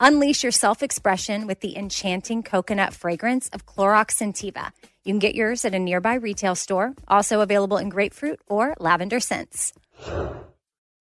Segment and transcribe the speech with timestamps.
[0.00, 4.70] Unleash your self expression with the enchanting coconut fragrance of Clorox Scentiva.
[5.04, 9.18] You can get yours at a nearby retail store, also available in grapefruit or lavender
[9.18, 9.72] scents.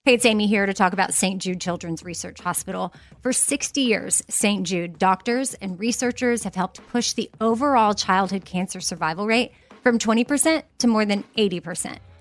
[0.04, 1.40] Hey, it's Amy here to talk about St.
[1.40, 2.94] Jude Children's Research Hospital.
[3.22, 4.66] For 60 years, St.
[4.66, 9.52] Jude doctors and researchers have helped push the overall childhood cancer survival rate
[9.84, 11.98] from 20% to more than 80%.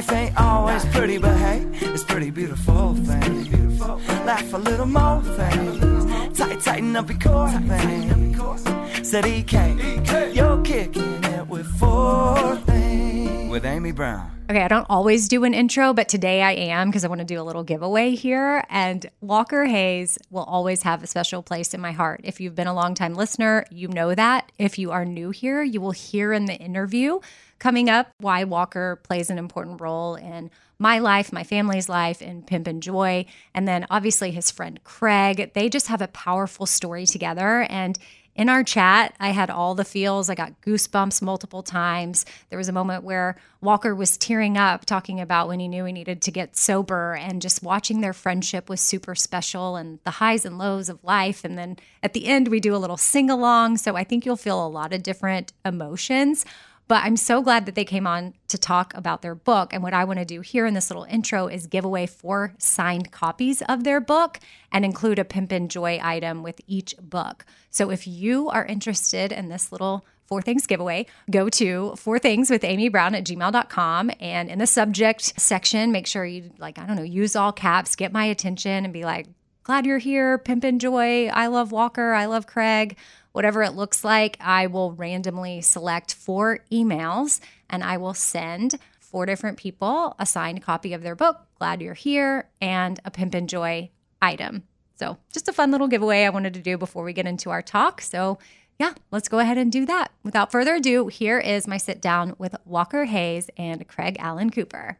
[0.00, 3.80] Life ain't always pretty, but hey, it's pretty beautiful things.
[4.24, 9.06] Laugh a little more things, tight, tighten up your core things.
[9.06, 13.50] Said EK, you're kicking it with four things.
[13.50, 14.39] With Amy Brown.
[14.50, 17.24] Okay, I don't always do an intro, but today I am because I want to
[17.24, 18.64] do a little giveaway here.
[18.68, 22.22] And Walker Hayes will always have a special place in my heart.
[22.24, 24.50] If you've been a longtime listener, you know that.
[24.58, 27.20] If you are new here, you will hear in the interview
[27.60, 30.50] coming up why Walker plays an important role in
[30.80, 33.26] my life, my family's life, and Pimpin Joy.
[33.54, 35.52] And then obviously his friend Craig.
[35.54, 37.68] They just have a powerful story together.
[37.70, 37.96] And
[38.40, 40.30] in our chat, I had all the feels.
[40.30, 42.24] I got goosebumps multiple times.
[42.48, 45.92] There was a moment where Walker was tearing up, talking about when he knew he
[45.92, 50.46] needed to get sober, and just watching their friendship was super special and the highs
[50.46, 51.44] and lows of life.
[51.44, 53.76] And then at the end, we do a little sing along.
[53.76, 56.46] So I think you'll feel a lot of different emotions.
[56.90, 59.72] But I'm so glad that they came on to talk about their book.
[59.72, 62.52] And what I want to do here in this little intro is give away four
[62.58, 64.40] signed copies of their book
[64.72, 67.46] and include a Pimpin Joy item with each book.
[67.70, 72.50] So if you are interested in this little Four Things giveaway, go to Four Things
[72.50, 74.10] with Amy Brown at gmail.com.
[74.18, 77.94] And in the subject section, make sure you, like, I don't know, use all caps,
[77.94, 79.28] get my attention, and be like,
[79.62, 81.28] glad you're here, Pimpin Joy.
[81.28, 82.14] I love Walker.
[82.14, 82.96] I love Craig
[83.32, 89.26] whatever it looks like, I will randomly select four emails and I will send four
[89.26, 93.90] different people a signed copy of their book, Glad You're Here, and a Pimpin Joy
[94.22, 94.64] item.
[94.96, 97.62] So, just a fun little giveaway I wanted to do before we get into our
[97.62, 98.02] talk.
[98.02, 98.38] So,
[98.78, 100.10] yeah, let's go ahead and do that.
[100.22, 104.98] Without further ado, here is my sit down with Walker Hayes and Craig Allen Cooper.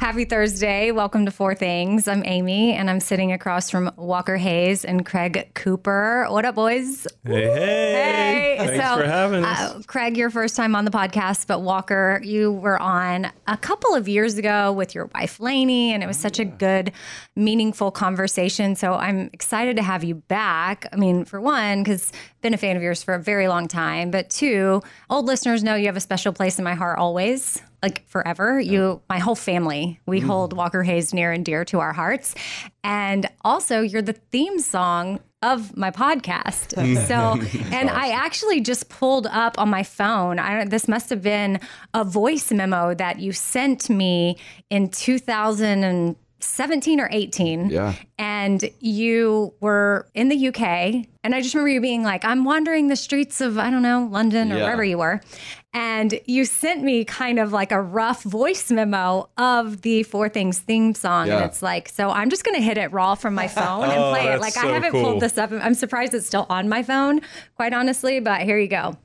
[0.00, 0.92] Happy Thursday.
[0.92, 2.08] Welcome to Four Things.
[2.08, 6.26] I'm Amy and I'm sitting across from Walker Hayes and Craig Cooper.
[6.30, 7.06] What up, boys?
[7.22, 7.92] Hey, hey.
[7.92, 8.56] Hey.
[8.56, 9.60] Thanks So, for having us.
[9.60, 13.94] Uh, Craig, your first time on the podcast, but Walker, you were on a couple
[13.94, 16.92] of years ago with your wife, Laney, and it was such a good,
[17.36, 18.76] meaningful conversation.
[18.76, 20.86] So I'm excited to have you back.
[20.94, 22.10] I mean, for one, because
[22.40, 24.80] been a fan of yours for a very long time, but two,
[25.10, 28.60] old listeners know you have a special place in my heart always like forever.
[28.60, 30.10] You, my whole family, Mm.
[30.10, 32.34] we hold Walker Hayes near and dear to our hearts.
[32.84, 36.74] And also, you're the theme song of my podcast.
[37.08, 37.40] So,
[37.72, 40.38] and I actually just pulled up on my phone.
[40.38, 41.58] I don't, this must have been
[41.94, 44.36] a voice memo that you sent me
[44.68, 47.70] in 2017 or 18.
[47.70, 47.94] Yeah.
[48.18, 51.06] And you were in the UK.
[51.22, 54.08] And I just remember you being like, I'm wandering the streets of, I don't know,
[54.10, 54.64] London or Yeah.
[54.64, 55.20] wherever you were.
[55.72, 60.58] And you sent me kind of like a rough voice memo of the Four Things
[60.58, 61.28] theme song.
[61.28, 61.36] Yeah.
[61.36, 63.92] And it's like, so I'm just going to hit it raw from my phone and
[63.92, 64.36] Oh, play it.
[64.36, 65.04] Oh, like, so I haven't cool.
[65.04, 65.52] pulled this up.
[65.52, 67.20] I'm surprised it's still on my phone,
[67.54, 68.96] quite honestly, but here you go.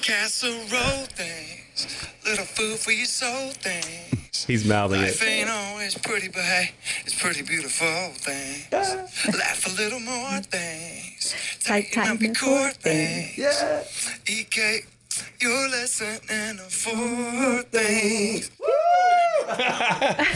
[0.00, 4.44] Casserole things, little food for your soul things.
[4.46, 5.26] He's mouthing Life it.
[5.26, 6.70] ain't always pretty, but hey,
[7.04, 8.66] it's pretty beautiful things.
[8.72, 11.34] Laugh a little more things.
[11.62, 13.36] Tight, Tighten tight, up your core core things.
[13.36, 13.84] Yeah.
[14.26, 14.86] Eat cake,
[15.40, 18.50] your lesson in the four things.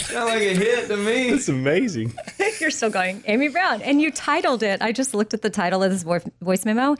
[0.06, 1.28] Sound like a hit to me.
[1.30, 2.12] It's amazing.
[2.60, 3.82] You're still going, Amy Brown.
[3.82, 6.96] And you titled it, I just looked at the title of this voice, voice memo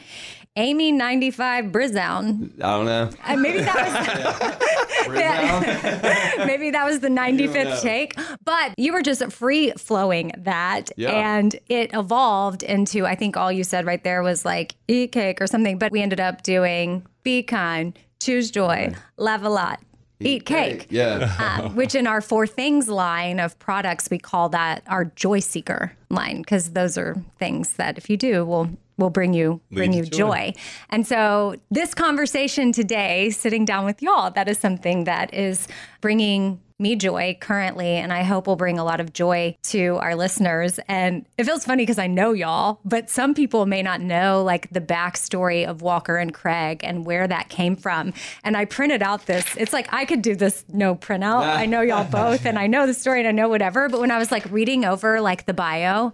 [0.56, 2.52] Amy 95 Brizown.
[2.62, 3.10] I don't know.
[3.24, 4.58] Uh, maybe that
[5.08, 8.14] was maybe that was the 95th take,
[8.44, 11.10] but you were just free flowing that, Yeah.
[11.10, 15.40] and it evolved into I think all you said right there was like eat cake
[15.40, 19.80] or something, but we ended up doing be kind, choose joy, love a lot,
[20.20, 20.86] eat, cake.
[20.88, 21.34] Yeah.
[21.38, 25.92] Uh, which in our four things line of products we call that our joy seeker
[26.10, 30.04] line because those are things that if you do will will bring you bring you
[30.04, 30.52] joy.
[30.52, 30.54] joy.
[30.90, 35.68] And so this conversation today sitting down with y'all that is something that is
[36.00, 40.16] bringing me joy currently and I hope will bring a lot of joy to our
[40.16, 44.42] listeners and it feels funny because I know y'all but some people may not know
[44.42, 48.12] like the backstory of Walker and Craig and where that came from
[48.42, 51.80] and I printed out this it's like I could do this no printout I know
[51.80, 54.32] y'all both and I know the story and I know whatever but when I was
[54.32, 56.10] like reading over like the bio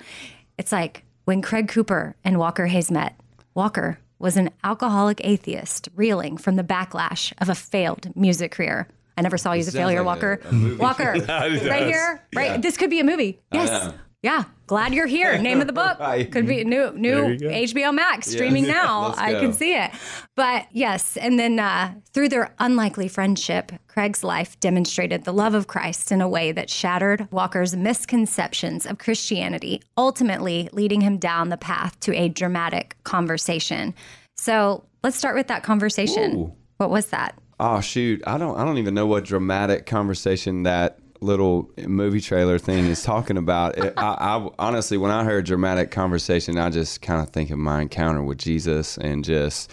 [0.59, 3.15] it's like when Craig Cooper and Walker Hayes met
[3.55, 8.89] Walker was an alcoholic atheist reeling from the backlash of a failed music career.
[9.17, 10.41] I never saw you as a failure, like Walker.
[10.43, 10.75] a movie.
[10.75, 12.61] Walker, right here, right.
[12.61, 13.39] This could be a movie.
[13.53, 13.95] Yes.
[14.25, 14.43] Yeah.
[14.71, 15.37] Glad you're here.
[15.37, 16.31] Name of the book Right.
[16.31, 17.49] could be new new There you go.
[17.49, 19.13] HBO Max streaming now.
[19.17, 19.91] I can see it.
[20.37, 25.67] But yes, and then uh, through their unlikely friendship, Craig's life demonstrated the love of
[25.67, 31.57] Christ in a way that shattered Walker's misconceptions of Christianity, ultimately leading him down the
[31.57, 33.93] path to a dramatic conversation.
[34.37, 36.37] So let's start with that conversation.
[36.37, 36.53] Ooh.
[36.77, 37.35] What was that?
[37.59, 42.59] Oh shoot, I don't I don't even know what dramatic conversation that little movie trailer
[42.59, 43.79] thing is talking about.
[43.79, 47.59] It, I, I honestly, when I heard dramatic conversation, I just kind of think of
[47.59, 49.71] my encounter with Jesus and just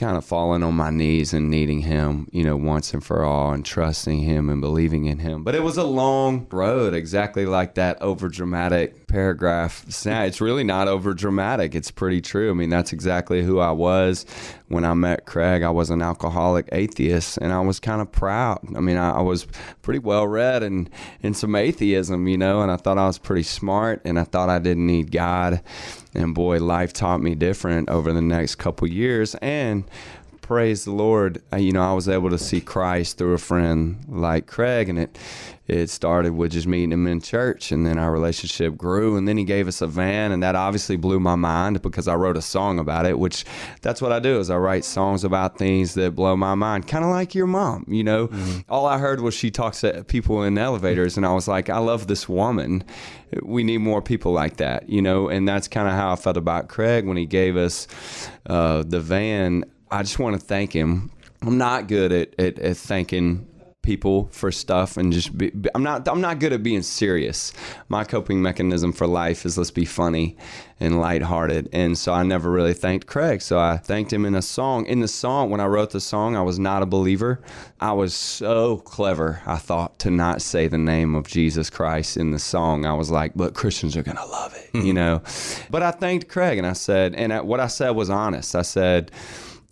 [0.00, 3.52] kind of falling on my knees and needing him, you know, once and for all
[3.52, 5.44] and trusting him and believing in him.
[5.44, 9.84] But it was a long road, exactly like that over dramatic paragraph.
[9.86, 11.74] It's really not over dramatic.
[11.74, 12.50] It's pretty true.
[12.50, 14.24] I mean, that's exactly who I was
[14.68, 15.62] when I met Craig.
[15.62, 18.60] I was an alcoholic atheist and I was kind of proud.
[18.74, 19.46] I mean, I, I was
[19.82, 20.88] pretty well read in,
[21.22, 24.48] in some atheism, you know, and I thought I was pretty smart and I thought
[24.48, 25.60] I didn't need God.
[26.14, 29.34] And boy, life taught me different over the next couple years.
[29.36, 29.84] And
[30.40, 34.04] praise the Lord, uh, you know, I was able to see Christ through a friend
[34.08, 35.16] like Craig, and it
[35.70, 39.36] it started with just meeting him in church, and then our relationship grew, and then
[39.36, 42.42] he gave us a van, and that obviously blew my mind because I wrote a
[42.42, 43.44] song about it, which
[43.80, 47.04] that's what I do is I write songs about things that blow my mind, kind
[47.04, 48.30] of like your mom, you know.
[48.68, 51.78] All I heard was she talks to people in elevators, and I was like, I
[51.78, 52.82] love this woman.
[53.40, 56.36] We need more people like that, you know, and that's kind of how I felt
[56.36, 57.86] about Craig when he gave us
[58.46, 59.64] uh, the van.
[59.88, 61.12] I just want to thank him.
[61.42, 63.46] I'm not good at, at, at thanking
[63.82, 67.52] people for stuff and just be, I'm not I'm not good at being serious.
[67.88, 70.36] My coping mechanism for life is let's be funny
[70.78, 71.68] and lighthearted.
[71.72, 73.42] And so I never really thanked Craig.
[73.42, 74.86] So I thanked him in a song.
[74.86, 77.40] In the song when I wrote the song, I was not a believer.
[77.80, 82.30] I was so clever, I thought, to not say the name of Jesus Christ in
[82.30, 82.84] the song.
[82.86, 84.94] I was like, but Christians are going to love it, you hmm.
[84.94, 85.22] know.
[85.70, 88.54] But I thanked Craig and I said and I, what I said was honest.
[88.54, 89.10] I said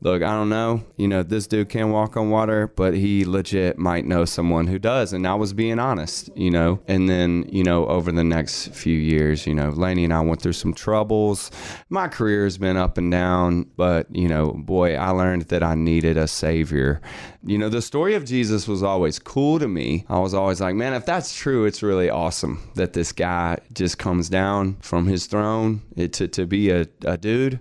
[0.01, 0.85] look, I don't know.
[0.97, 4.79] You know, this dude can walk on water, but he legit might know someone who
[4.79, 5.13] does.
[5.13, 6.81] And I was being honest, you know.
[6.87, 10.41] And then, you know, over the next few years, you know, Laney and I went
[10.41, 11.51] through some troubles.
[11.89, 15.75] My career has been up and down, but, you know, boy, I learned that I
[15.75, 17.01] needed a savior.
[17.45, 20.05] You know, the story of Jesus was always cool to me.
[20.09, 23.99] I was always like, man, if that's true, it's really awesome that this guy just
[23.99, 27.61] comes down from his throne to, to be a, a dude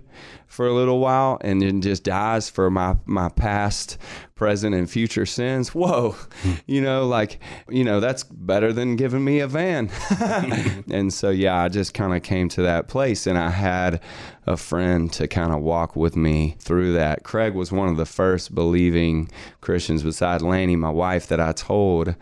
[0.58, 3.96] for a little while and then just dies for my my past
[4.38, 5.72] present and future sins.
[5.72, 6.16] Whoa,
[6.66, 7.38] you know, like,
[7.68, 9.88] you know, that's better than giving me a van.
[10.90, 14.00] and so, yeah, I just kind of came to that place and I had
[14.46, 17.22] a friend to kind of walk with me through that.
[17.22, 19.28] Craig was one of the first believing
[19.60, 22.14] Christians beside Laney, my wife, that I told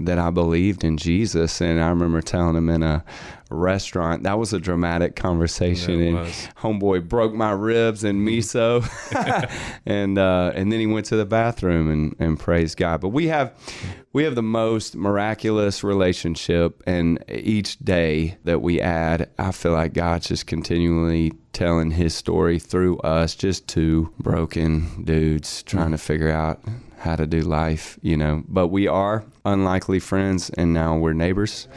[0.00, 1.60] that I believed in Jesus.
[1.60, 3.04] And I remember telling him in a
[3.50, 6.00] restaurant, that was a dramatic conversation.
[6.00, 6.48] And was.
[6.58, 8.82] homeboy broke my ribs and miso.
[9.86, 13.00] and uh, and then he went to the bathroom and, and praised God.
[13.00, 13.52] But we have
[14.12, 19.92] we have the most miraculous relationship and each day that we add, I feel like
[19.92, 26.30] God's just continually telling his story through us, just two broken dudes trying to figure
[26.30, 26.60] out
[27.04, 28.42] how to do life, you know.
[28.48, 31.68] But we are unlikely friends, and now we're neighbors.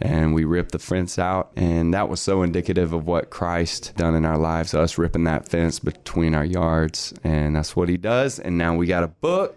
[0.00, 4.14] And we ripped the fence out, and that was so indicative of what Christ done
[4.14, 4.74] in our lives.
[4.74, 8.38] Us ripping that fence between our yards, and that's what He does.
[8.38, 9.56] And now we got a book.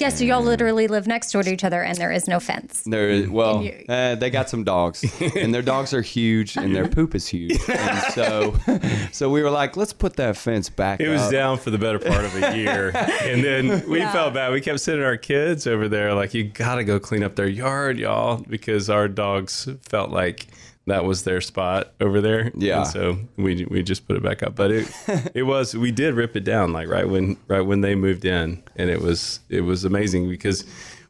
[0.00, 2.82] Yeah, so y'all literally live next door to each other and there is no fence.
[2.86, 5.04] There, is- well, you- uh, they got some dogs,
[5.36, 7.58] and their dogs are huge, and their poop is huge.
[7.68, 8.54] And so,
[9.12, 11.00] so we were like, let's put that fence back.
[11.00, 11.30] It was up.
[11.32, 12.90] down for the better part of a year.
[13.22, 14.10] and then we Yeah.
[14.12, 14.52] felt bad.
[14.52, 17.46] We kept sending our kids over there, like, you got to go clean up their
[17.48, 20.46] yard, y'all, because our dogs felt like
[20.86, 22.50] that was their spot over there.
[22.54, 22.78] Yeah.
[22.78, 24.56] And so we, we just put it back up.
[24.56, 24.92] But it
[25.34, 28.62] it was we did rip it down like right when right when they moved in.
[28.76, 30.64] And it was it was amazing because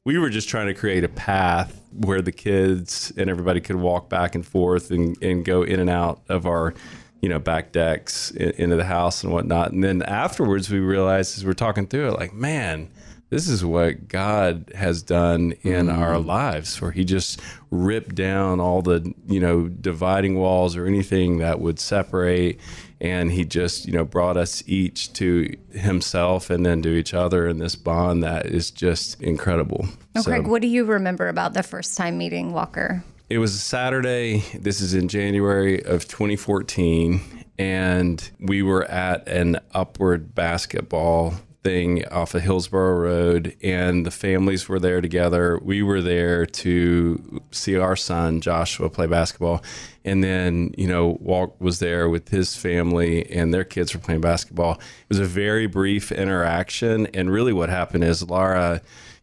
[0.05, 4.09] we were just trying to create a path where the kids and everybody could walk
[4.09, 6.75] back and forth and, and go in and out of our
[7.21, 9.73] you know, back decks into the house and whatnot.
[9.73, 12.89] And then afterwards, we realized as we're talking through it, like, man,
[13.31, 15.97] this is what God has done in mm.
[15.97, 21.39] our lives, where He just ripped down all the, you know, dividing walls or anything
[21.39, 22.61] that would separate.
[23.01, 27.49] And He just, you know, brought us each to Himself and then to each other
[27.49, 29.87] in this bond that is just incredible.
[30.17, 33.03] Oh, So- Craig, what do you remember about the first time meeting Walker?
[33.31, 34.45] it was a Saturday.
[34.55, 37.21] This is in January of 2014.
[37.61, 44.69] And we were at an upward basketball thing off of Hillsboro Road, and the families
[44.69, 45.59] were there together.
[45.63, 49.63] We were there to see our son, Joshua, play basketball.
[50.05, 54.23] And then, you know, Walt was there with his family, and their kids were playing
[54.23, 54.73] basketball.
[54.73, 57.07] It was a very brief interaction.
[57.09, 58.81] And really, what happened is Laura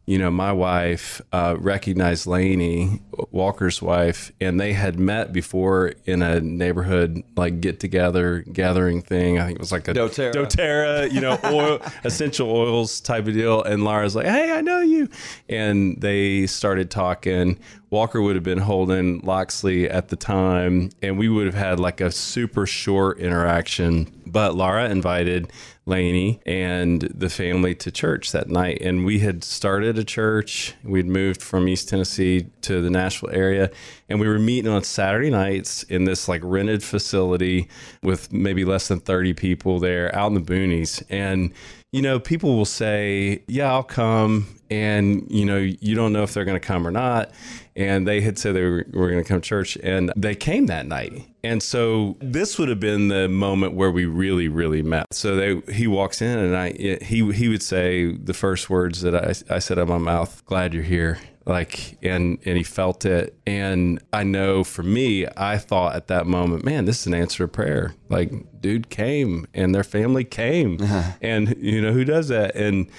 [0.08, 6.22] you know, my wife uh, recognized Laney, Walker's wife, and they had met before in
[6.22, 9.38] a neighborhood like get together gathering thing.
[9.38, 10.34] I think it was like a doTERRA.
[10.34, 13.62] doTERRA, you know, oil, essential oils type of deal.
[13.62, 15.10] And Laura's like, hey, I know you.
[15.50, 17.60] And they started talking.
[17.90, 22.02] Walker would have been holding Loxley at the time, and we would have had like
[22.02, 24.12] a super short interaction.
[24.26, 25.52] But Laura invited
[25.88, 28.82] Laney and the family to church that night.
[28.82, 30.76] And we had started a church.
[30.84, 33.72] We'd moved from East Tennessee to the Nashville area.
[34.10, 37.70] And we were meeting on Saturday nights in this like rented facility
[38.04, 41.02] with maybe less than 30 people there out in the boonies.
[41.10, 41.54] And,
[41.94, 44.57] you know, people will say, Yeah, I'll come.
[44.70, 47.32] And, you know, you don't know if they're going to come or not.
[47.76, 49.78] And they had said they were, were going to come to church.
[49.84, 51.24] And they came that night.
[51.44, 55.06] And so this would have been the moment where we really, really met.
[55.14, 59.16] So they, he walks in and I, he, he would say the first words that
[59.16, 61.20] I, I said out of my mouth, glad you're here.
[61.46, 63.34] Like, and, and he felt it.
[63.46, 67.46] And I know for me, I thought at that moment, man, this is an answer
[67.46, 67.96] to prayer.
[68.10, 70.82] Like, dude came and their family came.
[70.82, 71.14] Uh-huh.
[71.22, 72.56] And, you know, who does that?
[72.56, 72.90] And,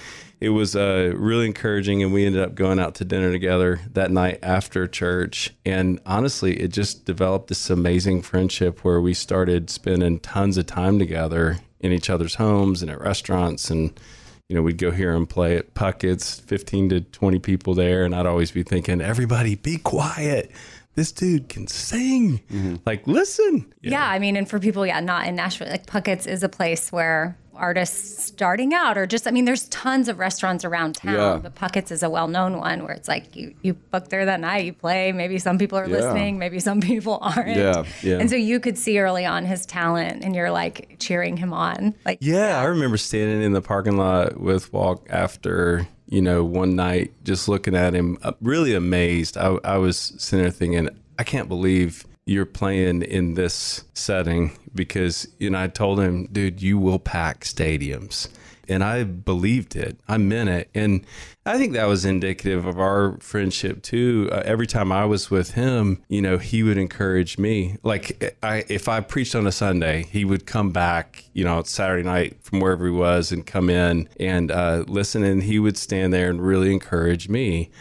[0.41, 4.09] it was uh, really encouraging and we ended up going out to dinner together that
[4.09, 5.53] night after church.
[5.65, 10.97] And honestly it just developed this amazing friendship where we started spending tons of time
[10.97, 13.69] together in each other's homes and at restaurants.
[13.69, 13.99] And
[14.47, 18.05] you know we'd go here and play at Puckett's 15 to 20 people there.
[18.05, 20.51] And i'd always be thinking everybody be quiet.
[20.95, 22.41] This dude can sing.
[22.85, 23.73] Like listen.
[23.81, 24.05] Yeah.
[24.05, 27.37] I mean, and for people, yeah, not in Nashville, like Puckett's is a place where
[27.59, 31.39] artists starting out or just, I mean, there's tons of restaurants around town, Yeah.
[31.41, 34.39] but Puckett's is a well known one where it's like you, you book there that
[34.39, 35.97] night, you play, maybe some people are Yeah.
[35.97, 37.57] listening, maybe some people aren't.
[37.57, 38.17] Yeah, yeah.
[38.19, 41.93] And so you could see early on his talent and you're like cheering him on.
[42.05, 46.75] Like, Yeah, I remember standing in the parking lot with Walk after, you know, one
[46.75, 49.37] night, just looking at him, uh, really amazed.
[49.37, 50.89] I, I was sitting there thinking,
[51.19, 56.61] I can't believe, you're playing in this setting because you know I told him, dude,
[56.61, 58.29] you will pack stadiums.
[58.67, 59.97] And I believed it.
[60.07, 60.69] I meant it.
[60.75, 61.03] And
[61.43, 64.29] I think that was indicative of our friendship too.
[64.31, 67.77] Uh, every time I was with him, you know, he would encourage me.
[67.81, 72.03] Like I if I preached on a Sunday, he would come back, you know, Saturday
[72.03, 76.13] night from wherever he was and come in and uh, listen and he would stand
[76.13, 77.71] there and really encourage me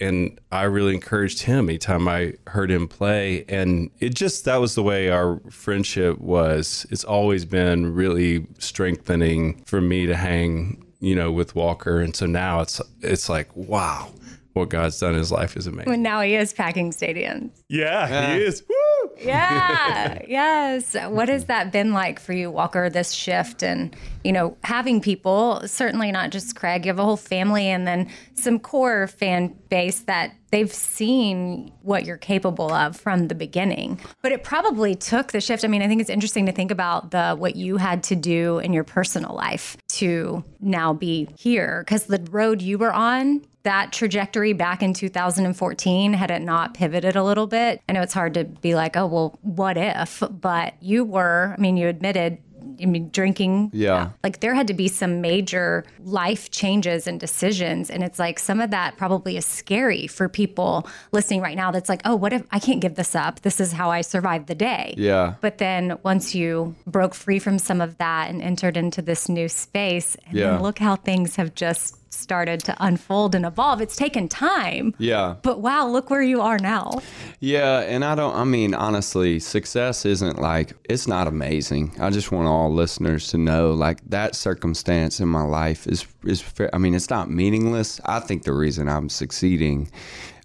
[0.00, 3.44] and I really encouraged him anytime I heard him play.
[3.48, 6.86] And it just that was the way our friendship was.
[6.90, 12.00] It's always been really strengthening for me to hang, you know, with Walker.
[12.00, 14.10] And so now it's it's like, wow,
[14.52, 15.92] what God's done in his life is amazing.
[15.92, 17.50] And now he is packing stadiums.
[17.68, 18.62] Yeah, he is.
[18.68, 19.15] Woo!
[19.18, 20.22] Yeah.
[20.28, 20.94] yes.
[21.08, 23.94] What has that been like for you, Walker, this shift and,
[24.24, 28.10] you know, having people, certainly not just Craig, you have a whole family and then
[28.34, 34.00] some core fan base that they've seen what you're capable of from the beginning.
[34.22, 35.64] But it probably took the shift.
[35.64, 38.58] I mean, I think it's interesting to think about the what you had to do
[38.58, 43.92] in your personal life to now be here because the road you were on that
[43.92, 48.32] trajectory back in 2014 had it not pivoted a little bit i know it's hard
[48.34, 52.38] to be like oh Oh, well what if but you were i mean you admitted
[52.80, 53.70] I mean, drinking.
[53.72, 54.10] Yeah.
[54.22, 57.88] Like there had to be some major life changes and decisions.
[57.90, 61.88] And it's like some of that probably is scary for people listening right now that's
[61.88, 63.40] like, oh, what if I can't give this up?
[63.40, 64.94] This is how I survived the day.
[64.98, 65.34] Yeah.
[65.40, 69.48] But then once you broke free from some of that and entered into this new
[69.48, 70.58] space, and Yeah.
[70.58, 73.80] look how things have just started to unfold and evolve.
[73.80, 74.94] It's taken time.
[74.98, 75.36] Yeah.
[75.42, 77.00] But wow, look where you are now.
[77.40, 78.34] Yeah, and I don't.
[78.34, 81.94] I mean, honestly, success isn't like it's not amazing.
[82.00, 86.42] I just want all listeners to know, like that circumstance in my life is is.
[86.72, 88.00] I mean, it's not meaningless.
[88.04, 89.90] I think the reason I'm succeeding,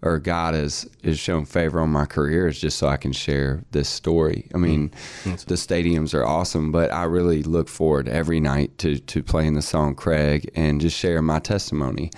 [0.02, 3.64] or God has is shown favor on my career, is just so I can share
[3.72, 4.48] this story.
[4.54, 4.62] I mm-hmm.
[4.62, 4.92] mean,
[5.24, 9.62] the stadiums are awesome, but I really look forward every night to to playing the
[9.62, 12.12] song Craig and just sharing my testimony.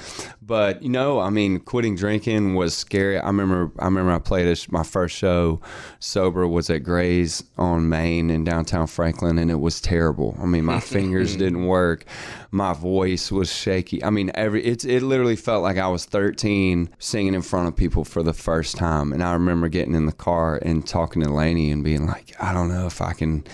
[0.46, 3.18] But you know, I mean, quitting drinking was scary.
[3.18, 5.62] I remember, I remember I played a, my first show
[6.00, 10.36] sober was at Gray's on Main in downtown Franklin, and it was terrible.
[10.42, 10.94] I mean, my mm-hmm.
[10.94, 12.06] fingers didn't work,
[12.52, 14.04] my voice was shaky.
[14.04, 17.76] I mean, every it's it literally felt like I was 13 singing in front of
[17.76, 19.14] people for the first time.
[19.14, 22.54] And I remember getting in the car and talking to Laney and being like, I
[22.54, 23.46] don't know if I can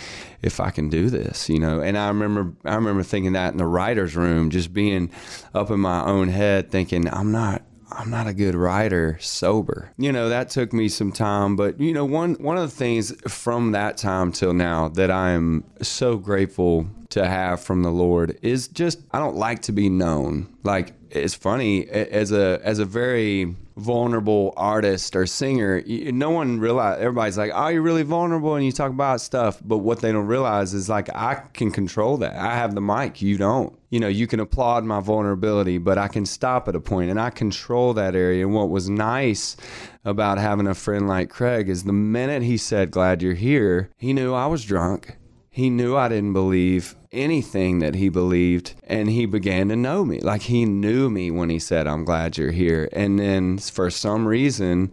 [0.41, 1.81] if I can do this, you know.
[1.81, 5.11] And I remember I remember thinking that in the writer's room, just being
[5.53, 9.91] up in my own head thinking, I'm not I'm not a good writer sober.
[9.97, 13.13] You know, that took me some time, but you know, one one of the things
[13.27, 18.37] from that time till now that I am so grateful to have from the Lord
[18.41, 20.55] is just I don't like to be known.
[20.63, 26.99] Like it's funny as a as a very vulnerable artist or singer, no one realize
[26.99, 29.61] everybody's like, "Oh, you're really vulnerable," and you talk about stuff.
[29.65, 32.35] But what they don't realize is like I can control that.
[32.35, 33.21] I have the mic.
[33.21, 33.77] You don't.
[33.89, 37.19] You know, you can applaud my vulnerability, but I can stop at a point, and
[37.19, 38.45] I control that area.
[38.45, 39.57] And what was nice
[40.05, 44.13] about having a friend like Craig is the minute he said, "Glad you're here," he
[44.13, 45.17] knew I was drunk.
[45.49, 50.19] He knew I didn't believe anything that he believed, and he began to know me.
[50.19, 52.89] Like he knew me when he said, I'm glad you're here.
[52.91, 54.91] And then for some reason,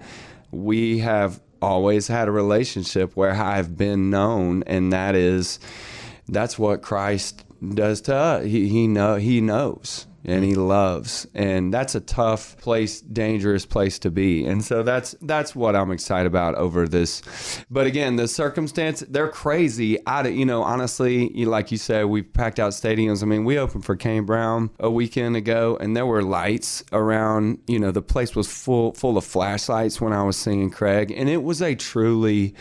[0.50, 5.58] we have always had a relationship where I've been known, and that is
[6.28, 8.44] that's what Christ does to us.
[8.44, 11.26] He, he know he knows and he loves.
[11.34, 14.44] And that's a tough place dangerous place to be.
[14.44, 17.22] And so that's that's what i'm excited about over this.
[17.70, 20.04] But again the circumstance they're crazy.
[20.06, 23.22] I you know honestly like you said we've packed out stadiums.
[23.22, 27.58] I mean we opened for kane brown a weekend ago and there were lights around
[27.66, 31.12] you know the place was full full of flashlights when i was singing craig.
[31.16, 32.54] And it was a truly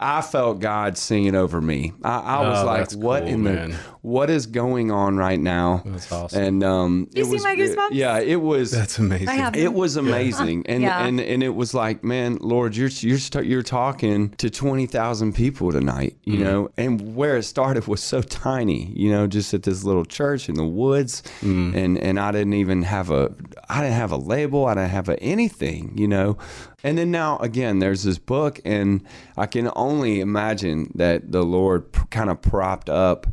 [0.00, 1.92] I felt God singing over me.
[2.02, 3.70] I, I was Oh, like, "What cool, in man.
[3.70, 6.42] the what is going on right now?" That's awesome.
[6.42, 7.88] And um, You it see was, my goosebumps?
[7.92, 8.70] Yeah, it was.
[8.70, 9.28] That's amazing.
[9.30, 11.04] I have it was amazing, and, Yeah.
[11.06, 15.32] and and it was like, man, Lord, you're you're st- you're talking to twenty thousand
[15.34, 19.62] people tonight, you know, and where it started was so tiny, you know, just at
[19.62, 23.32] this little church in the woods, and and I didn't even have a
[23.70, 26.36] I didn't have a label, I didn't have a, anything, you know,
[26.82, 29.02] and then now again, there's this book, and
[29.38, 33.26] I can only imagine that the Lord p- kind of propped up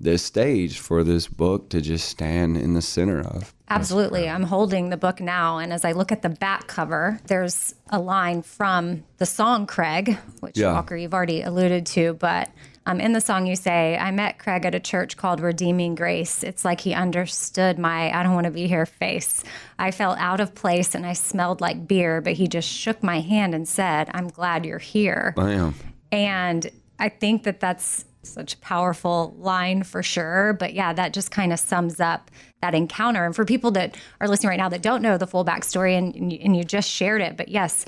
[0.00, 3.54] this stage for this book to just stand in the center of.
[3.70, 4.28] Absolutely.
[4.28, 5.58] I'm holding the book now.
[5.58, 10.16] And as I look at the back cover, there's a line from the song Craig,
[10.40, 10.72] which Yeah.
[10.72, 12.14] Walker, you've already alluded to.
[12.14, 12.48] But
[12.86, 16.42] um, in the song, you say, I met Craig at a church called Redeeming Grace.
[16.42, 19.44] It's like he understood my I don't want to be here face.
[19.78, 23.20] I felt out of place and I smelled like beer, but he just shook my
[23.20, 25.34] hand and said, I'm glad you're here.
[25.36, 25.74] Bam.
[26.10, 30.52] And I think that that's such a powerful line for sure.
[30.52, 33.24] But yeah, that just kind of sums up that encounter.
[33.24, 36.14] And for people that are listening right now that don't know the full backstory and,
[36.14, 37.86] and, you, and you just shared it, but yes,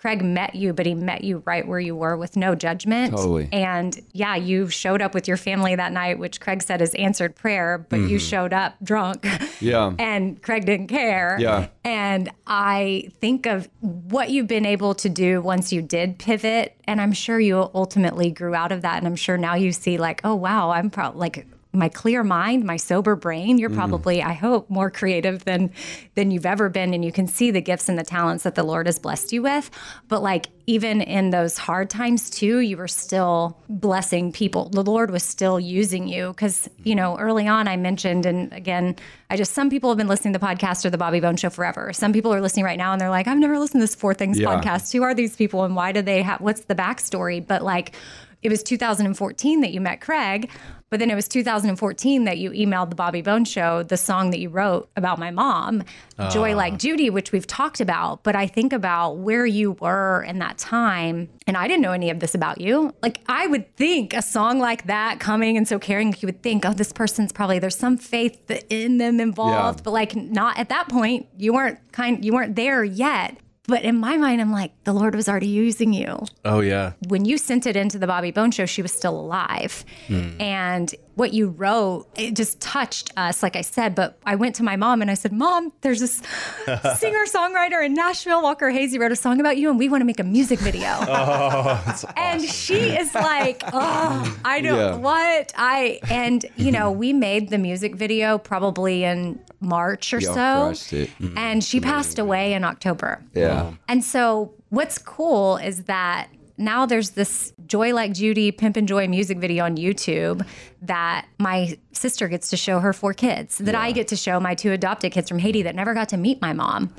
[0.00, 3.14] Craig met you, but he met you right where you were with no judgment.
[3.14, 3.50] Totally.
[3.52, 7.36] And yeah, you showed up with your family that night, which Craig said is answered
[7.36, 8.16] prayer, but you mm-hmm.
[8.16, 9.26] showed up drunk.
[9.60, 9.92] Yeah.
[9.98, 11.36] and Craig didn't care.
[11.38, 11.68] Yeah.
[11.84, 16.80] And I think of what you've been able to do once you did pivot.
[16.84, 18.96] And I'm sure you ultimately grew out of that.
[18.96, 22.64] And I'm sure now you see, like, oh, wow, I'm probably like, my clear mind,
[22.64, 23.78] my sober brain, you're mm-hmm.
[23.78, 25.70] probably, I hope, more creative than
[26.16, 28.64] than you've ever been and you can see the gifts and the talents that the
[28.64, 29.70] Lord has blessed you with.
[30.08, 34.68] But like even in those hard times too, you were still blessing people.
[34.68, 38.96] The Lord was still using you cuz you know, early on I mentioned and again,
[39.30, 41.50] I just some people have been listening to the podcast or the Bobby Bones show
[41.50, 41.92] forever.
[41.92, 44.12] Some people are listening right now and they're like, I've never listened to this Four
[44.14, 44.48] Things Yeah.
[44.48, 44.92] podcast.
[44.92, 47.46] Who are these people and why do they have what's the backstory?
[47.46, 47.92] But like
[48.42, 50.50] it was 2014 that you met Craig,
[50.90, 54.40] but then it was 2014 that you emailed the Bobby Bones Show the song that
[54.40, 55.84] you wrote about my mom,
[56.32, 56.56] Joy ah.
[56.56, 58.24] Like Judy, which we've talked about.
[58.24, 62.10] But I think about where you were in that time, and I didn't know any
[62.10, 62.92] of this about you.
[63.02, 66.64] Like, I would think a song like that coming and so caring, you would think,
[66.66, 69.82] oh, this person's probably, there's some faith in them involved, Yeah.
[69.84, 71.28] but like, not at that point.
[71.38, 73.36] You weren't kind, you weren't there yet.
[73.66, 76.92] But in my mind, I'm like, the Lord was already using you Oh yeah.
[77.08, 79.84] when you sent it into the Bobby Bones show, she was still alive.
[80.08, 80.40] Hmm.
[80.40, 83.94] And what you wrote, it just touched us, like I said.
[83.94, 86.16] But I went to my mom and I said, Mom, there's this
[86.98, 90.06] singer songwriter in Nashville, Walker Hazy, wrote a song about you, and we want to
[90.06, 90.88] make a music video.
[91.20, 94.96] Oh, and she is like, Oh, I don't Yeah.
[94.96, 96.70] what I and you mm-hmm.
[96.72, 100.64] know, we made the music video probably in March or Y'all so.
[100.66, 101.10] crushed it.
[101.20, 101.36] Mm-hmm.
[101.38, 103.22] And she passed away in October.
[103.34, 103.59] Yeah.
[103.88, 109.38] And so, what's cool is that now there's this Joy Like Judy Pimpin Joy music
[109.38, 110.46] video on YouTube
[110.82, 114.54] that my sister gets to show her four kids, that I get to show my
[114.54, 116.92] two adopted kids from Haiti that never got to meet my mom.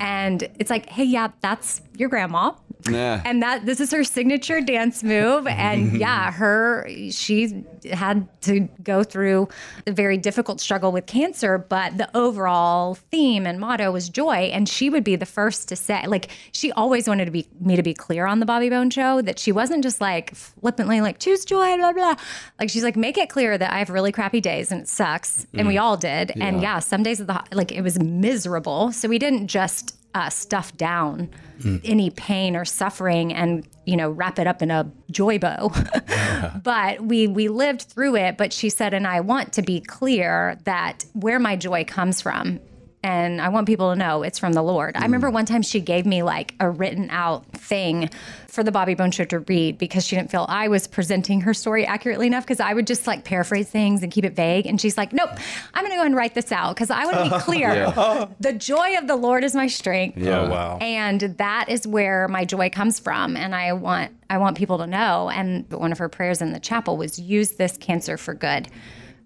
[0.00, 2.52] And it's like, hey, yeah, that's your grandma.
[2.86, 3.20] Nah.
[3.24, 5.46] And that this is her signature dance move.
[5.46, 9.48] And yeah, her she had to go through
[9.86, 14.50] a very difficult struggle with cancer, but the overall theme and motto was joy.
[14.52, 17.76] And she would be the first to say, like, she always wanted to be me
[17.76, 21.18] to be clear on the Bobby Bones show that she wasn't just like flippantly like
[21.18, 22.14] choose joy, blah blah.
[22.58, 25.46] Like she's like, make it clear that I have really crappy days and it sucks.
[25.54, 26.32] And we all did.
[26.40, 28.92] And yeah, some days of the like it was miserable.
[28.92, 31.80] So we didn't just uh, stuff down Mm.
[31.84, 35.72] any pain or suffering and you know wrap it up in a joy bow.
[36.62, 40.56] But we we lived through it but she said and i want to be clear
[40.64, 42.60] that where my joy comes from
[43.02, 44.96] and I want people to know it's from the Lord.
[44.96, 45.34] I remember mm.
[45.34, 48.10] one time she gave me like a written out thing
[48.48, 51.54] for the Bobby Bones Show to read because she didn't feel I was presenting her
[51.54, 54.66] story accurately enough because I would just like paraphrase things and keep it vague.
[54.66, 55.30] And she's like, nope,
[55.74, 57.94] I'm going to go and write this out because I want to be clear.
[58.40, 60.40] The joy of the Lord is my strength Yeah.
[60.40, 60.78] Oh wow.
[60.80, 64.86] and that is where my joy comes from and i want i want people to
[64.86, 68.68] know and one of her prayers in the chapel was use this cancer for good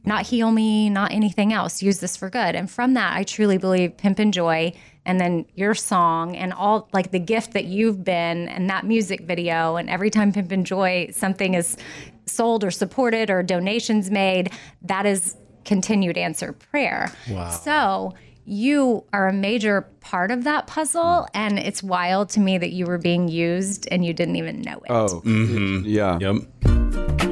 [0.04, 1.82] not heal me not anything else.
[1.82, 2.54] Use this for good.
[2.54, 4.72] And from that i truly believe pimpin joy
[5.04, 9.22] and then your song and all like the gift that you've been and that music
[9.22, 9.76] video.
[9.76, 11.76] And every time pimpin joy something is
[12.26, 17.12] sold or supported or donations made that is continued answer prayer.
[17.30, 17.50] Wow.
[17.50, 21.02] So you are a major part of that puzzle.
[21.02, 21.28] Mm.
[21.34, 24.78] And it's wild to me that you were being used and you didn't even know
[24.78, 24.90] it.
[24.90, 25.84] Oh, mm-hmm.
[25.86, 26.18] yeah.
[26.20, 27.31] Yep.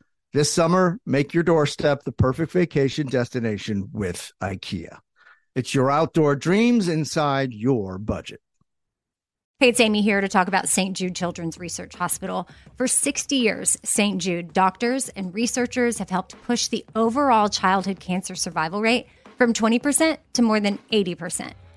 [0.33, 4.97] This summer, make your doorstep the perfect vacation destination with IKEA.
[5.55, 8.39] It's your outdoor dreams inside your budget.
[9.59, 10.95] Hey, it's Amy here to talk about St.
[10.95, 12.47] Jude Children's Research Hospital.
[12.77, 14.21] For 60 years, St.
[14.21, 20.17] Jude doctors and researchers have helped push the overall childhood cancer survival rate from 20%
[20.31, 21.51] to more than 80%.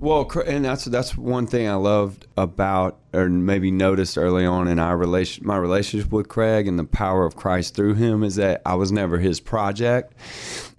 [0.00, 4.78] Well, and that's that's one thing I loved about, or maybe noticed early on in
[4.78, 8.62] our relation, my relationship with Craig, and the power of Christ through him is that
[8.64, 10.14] I was never his project.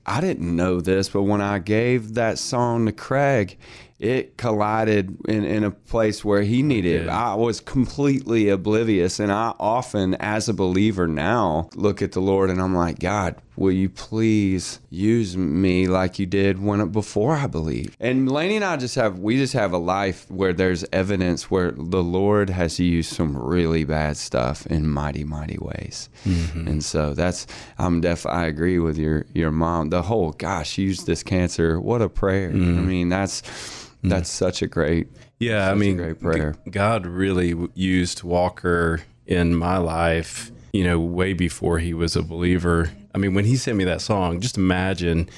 [0.07, 3.59] I didn't know this, but when I gave that song to Craig,
[3.99, 7.03] it collided in, in a place where he needed.
[7.03, 7.09] it.
[7.09, 12.49] I was completely oblivious, and I often, as a believer now, look at the Lord
[12.49, 17.47] and I'm like, God, will you please use me like you did when before I
[17.47, 17.95] believed?
[17.99, 21.71] And Laney and I just have we just have a life where there's evidence where
[21.71, 26.09] the Lord has used some really bad stuff in mighty, mighty ways.
[26.25, 26.67] Mm-hmm.
[26.67, 27.45] And so that's
[27.77, 29.91] I'm def I agree with your your mom.
[29.91, 31.79] The whole gosh, use this cancer.
[31.79, 32.49] What a prayer.
[32.49, 32.87] I mm-hmm.
[32.87, 34.09] mean, that's mm-hmm.
[34.09, 36.55] that's such a great Yeah, I mean, great prayer.
[36.65, 42.23] G- God really used Walker in my life, you know, way before he was a
[42.23, 42.91] believer.
[43.13, 45.29] I mean, when he sent me that song, just imagine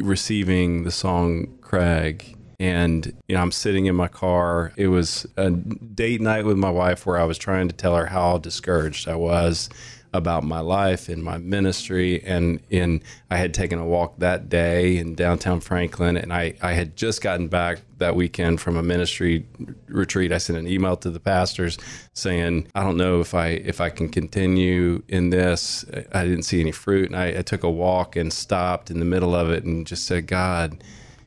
[0.00, 2.36] receiving the song Craig.
[2.60, 4.72] And, you know, I'm sitting in my car.
[4.76, 8.06] It was a date night with my wife where I was trying to tell her
[8.06, 9.68] how discouraged I was
[10.12, 14.96] about my life and my ministry and in I had taken a walk that day
[14.96, 19.46] in downtown Franklin and I, I had just gotten back that weekend from a ministry
[19.86, 20.32] retreat.
[20.32, 21.78] I sent an email to the pastors
[22.14, 25.84] saying, I don't know if I if I can continue in this.
[26.12, 29.04] I didn't see any fruit and I, I took a walk and stopped in the
[29.04, 30.82] middle of it and just said, God,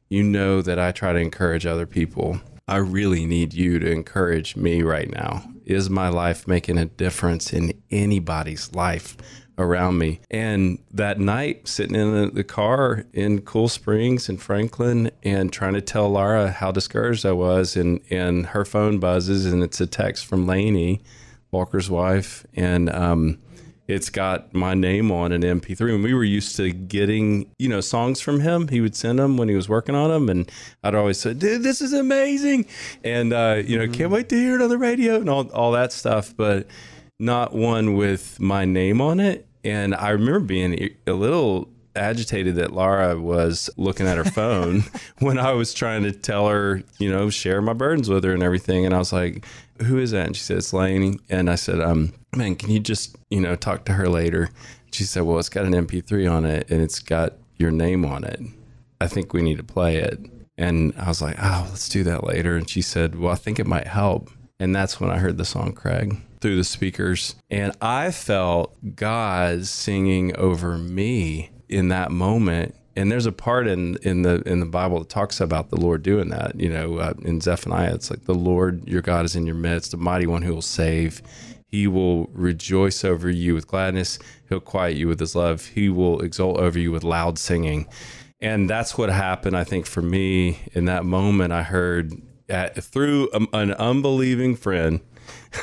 [0.09, 2.41] you know that I try to encourage other people.
[2.67, 5.50] I really need you to encourage me right now.
[5.65, 9.15] Is my life making a difference in anybody's life
[9.57, 10.19] around me.
[10.29, 15.81] And that night, sitting in the, car in Cool Springs in Franklin and trying to
[15.81, 20.25] tell Laura how discouraged I was, and, and her phone buzzes and it's a text
[20.25, 21.01] from Laney,
[21.51, 22.45] Walker's wife.
[22.55, 23.39] And, um,
[23.91, 25.95] it's got my name on an MP3.
[25.95, 28.69] And we were used to getting, you know, songs from him.
[28.69, 30.29] He would send them when he was working on them.
[30.29, 30.49] And
[30.83, 32.67] I'd always say, dude, this is amazing.
[33.03, 35.73] And, uh, you know, can't wait to hear it on the radio and all, all
[35.73, 36.33] that stuff.
[36.35, 36.67] But
[37.19, 39.45] not one with my name on it.
[39.63, 44.83] And I remember being a little agitated that Laura was looking at her phone
[45.19, 48.41] when I was trying to tell her, you know, share my burdens with her and
[48.41, 48.85] everything.
[48.85, 49.45] And I was like,
[49.83, 50.27] who is that?
[50.27, 51.19] And she said, it's Laney.
[51.29, 54.49] And I said, um, man, can you just, you know, talk to her later?
[54.91, 58.23] She said, well, it's got an MP3 on it and it's got your name on
[58.23, 58.39] it.
[58.99, 60.19] I think we need to play it.
[60.57, 62.55] And I was like, oh, let's do that later.
[62.55, 64.29] And she said, well, I think it might help.
[64.59, 67.35] And that's when I heard the song Craig through the speakers.
[67.49, 72.75] And I felt God singing over me in that moment.
[72.95, 76.03] And there's a part in, in the in the Bible that talks about the Lord
[76.03, 76.59] doing that.
[76.59, 79.91] You know, uh, in Zephaniah, it's like the Lord your God is in your midst,
[79.91, 81.21] the mighty one who will save.
[81.67, 84.19] He will rejoice over you with gladness.
[84.49, 85.67] He'll quiet you with his love.
[85.67, 87.87] He will exult over you with loud singing.
[88.41, 91.53] And that's what happened, I think, for me in that moment.
[91.53, 92.11] I heard
[92.49, 94.99] at, through a, an unbelieving friend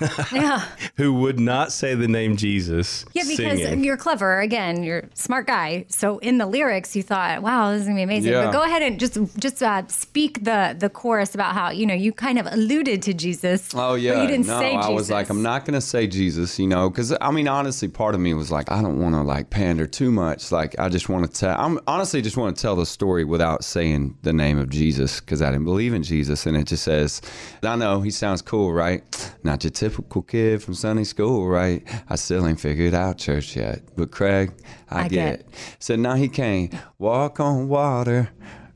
[0.32, 0.64] Yeah.
[0.96, 3.04] who would not say the name Jesus.
[3.12, 3.84] Yeah, because singing.
[3.84, 4.40] you're clever.
[4.40, 5.86] Again, you're a smart guy.
[5.88, 8.46] So in the lyrics, you thought, "Wow, this is gonna be amazing." Yeah.
[8.46, 11.94] But go ahead and just just uh, speak the the chorus about how you know
[11.94, 13.74] you kind of alluded to Jesus.
[13.74, 14.58] Oh but yeah, you didn't no.
[14.58, 17.88] say I was like, I'm not gonna say Jesus, you know, because I mean, honestly,
[17.88, 20.52] part of me was like, I don't want to like pander too much.
[20.52, 21.58] Like, I just want to tell.
[21.58, 25.42] I'm honestly just want to tell the story without saying the name of Jesus because
[25.42, 27.20] I didn't believe in Jesus, and it just says,
[27.62, 29.02] I know he sounds cool, right?
[29.42, 31.86] Not your typical kid from Sunday school, right?
[32.08, 34.52] I still ain't figured out church yet, but Craig,
[34.90, 35.10] I, I get.
[35.10, 35.46] get.
[35.78, 38.30] Said now he can't walk on water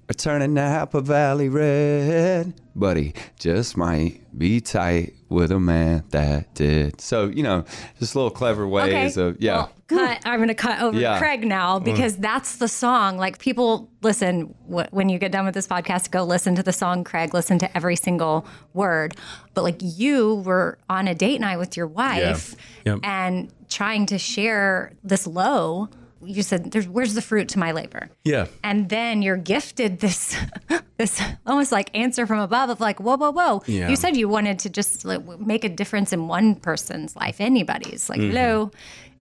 [0.09, 6.05] or turn a Napa Valley red, but he just might be tight with a man
[6.11, 7.01] that did.
[7.01, 7.65] So you know,
[7.99, 9.29] just little clever ways okay.
[9.29, 9.57] of yeah.
[9.57, 10.23] Well, cut.
[10.25, 11.19] I'm going to cut over Yeah.
[11.19, 11.85] Craig now mm.
[11.85, 13.19] because that's the song.
[13.19, 16.73] Like people listen wh- when you get done with this podcast, go listen to the
[16.73, 17.35] song Craig.
[17.35, 19.17] Listen to every single word.
[19.55, 22.55] But like you were on a date night with your wife
[22.85, 23.01] Yep.
[23.03, 25.89] and trying to share this low.
[26.25, 28.47] You said, "There's where's the fruit to my labor?" yeah.
[28.63, 30.37] and then you're gifted this
[30.99, 33.89] this almost like answer from above of like whoa whoa whoa Yeah.
[33.89, 38.09] you said you wanted to just like, make a difference in one person's life anybody's
[38.09, 38.31] like mm-hmm.
[38.31, 38.71] hello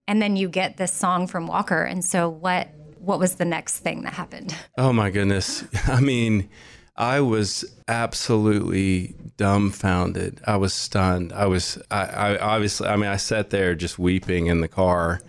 [0.07, 3.79] and then you get this song from walker and so what what was the next
[3.79, 5.63] thing that happened Oh my goodness.
[5.87, 6.49] I mean,
[6.95, 10.39] I was absolutely dumbfounded.
[10.45, 11.33] I was stunned.
[11.33, 15.21] I was, I, I obviously, I mean, I sat there just weeping in the car.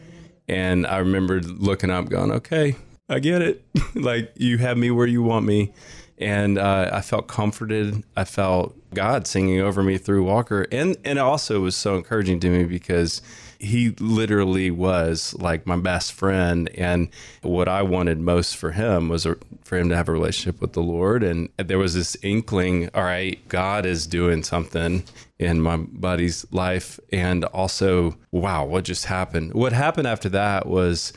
[0.53, 2.77] And I remember looking up, going, okay,
[3.09, 3.65] I get it.
[3.95, 5.73] like, you have me where you want me.
[6.19, 8.05] And uh, I felt comforted.
[8.17, 10.67] I felt God singing over me through Walker.
[10.71, 13.23] And, and it also was so encouraging to me because
[13.63, 17.09] he literally was like my best friend and
[17.43, 19.27] what i wanted most for him was
[19.63, 23.05] for him to have a relationship with the lord and there was this inkling all
[23.05, 25.05] right god is doing something
[25.39, 29.53] in my buddy's life and also wow what just happened?
[29.55, 31.13] What happened after that was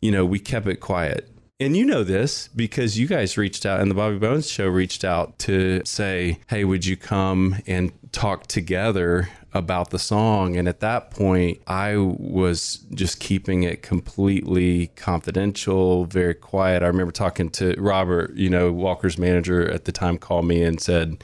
[0.00, 1.28] you know we kept it quiet.
[1.60, 5.04] And you know this because you guys reached out and the Bobby Bones show reached
[5.04, 10.56] out to say, hey, would you come and talk together about the song?
[10.56, 16.82] And at that point, I was just keeping it completely confidential, very quiet.
[16.82, 20.80] I remember talking to Robert, you know, Walker's manager at the time called me and
[20.80, 21.22] said,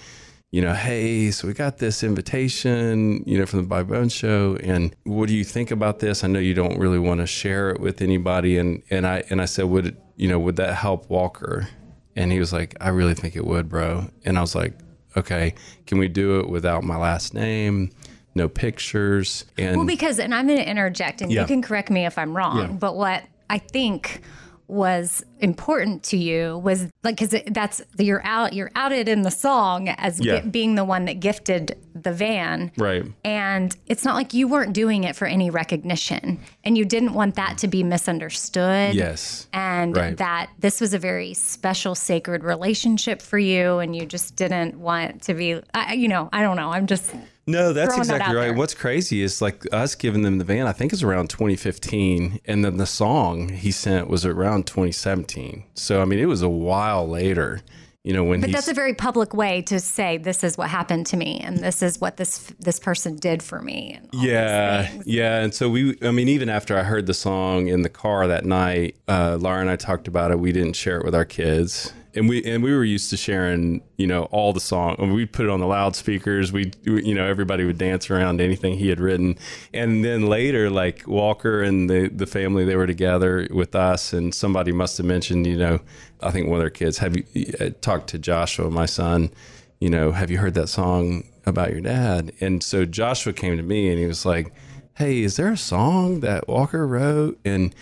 [0.50, 4.56] you know, hey, so we got this invitation, you know, from the Bobby Bones show,
[4.62, 6.24] and what do you think about this?
[6.24, 9.42] I know you don't really want to share it with anybody, and and I and
[9.42, 11.68] I said, would it, you know, would that help Walker?
[12.16, 14.10] And he was like, I really think it would, bro.
[14.24, 14.72] And I was like,
[15.16, 15.54] okay,
[15.86, 17.90] can we do it without my last name,
[18.38, 21.42] no pictures, and well because and i'm going to interject and Yeah.
[21.42, 22.66] you can correct me if i'm wrong Yeah.
[22.68, 24.22] but what i think
[24.68, 29.88] was important to you was like because that's you're out you're outed in the song
[29.88, 30.40] as Yeah.
[30.40, 35.04] being the one that gifted the van right, and it's not like you weren't doing
[35.04, 40.16] it for any recognition and you didn't want that to be misunderstood yes, and Right.
[40.16, 45.22] that this was a very special sacred relationship for you and you just didn't want
[45.22, 47.14] to be I, you know i don't know i'm just
[47.46, 48.48] No, that's throwing that exactly right.
[48.48, 48.54] there.
[48.54, 52.40] What's crazy is like us giving them the van, I think it's around 2015.
[52.44, 55.64] And then the song he sent was around 2017.
[55.72, 57.62] So, I mean, it was a while later,
[58.08, 61.04] you know, when But that's a very public way to say this is what happened
[61.08, 64.00] to me and this is what this this person did for me.
[64.14, 65.42] Yeah, yeah.
[65.42, 68.46] And so we, I mean, even after I heard the song in the car that
[68.46, 70.38] night, uh, Laura and I talked about it.
[70.38, 71.92] We didn't share it with our kids.
[72.18, 74.96] And we and we were used to sharing, you know, all the song.
[75.14, 76.52] We put it on the loudspeakers.
[76.52, 79.38] We, you know, everybody would dance around anything he had written.
[79.72, 84.34] And then later, like Walker and the the family, they were together with us, and
[84.34, 85.78] somebody must have mentioned, you know,
[86.20, 87.24] I think one of their kids have you
[87.60, 89.30] uh, talked to Joshua, my son,
[89.78, 92.32] you know, have you heard that song about your dad?
[92.40, 94.52] And so Joshua came to me and he was like,
[94.96, 97.38] Hey, is there a song that Walker wrote?
[97.44, 97.72] And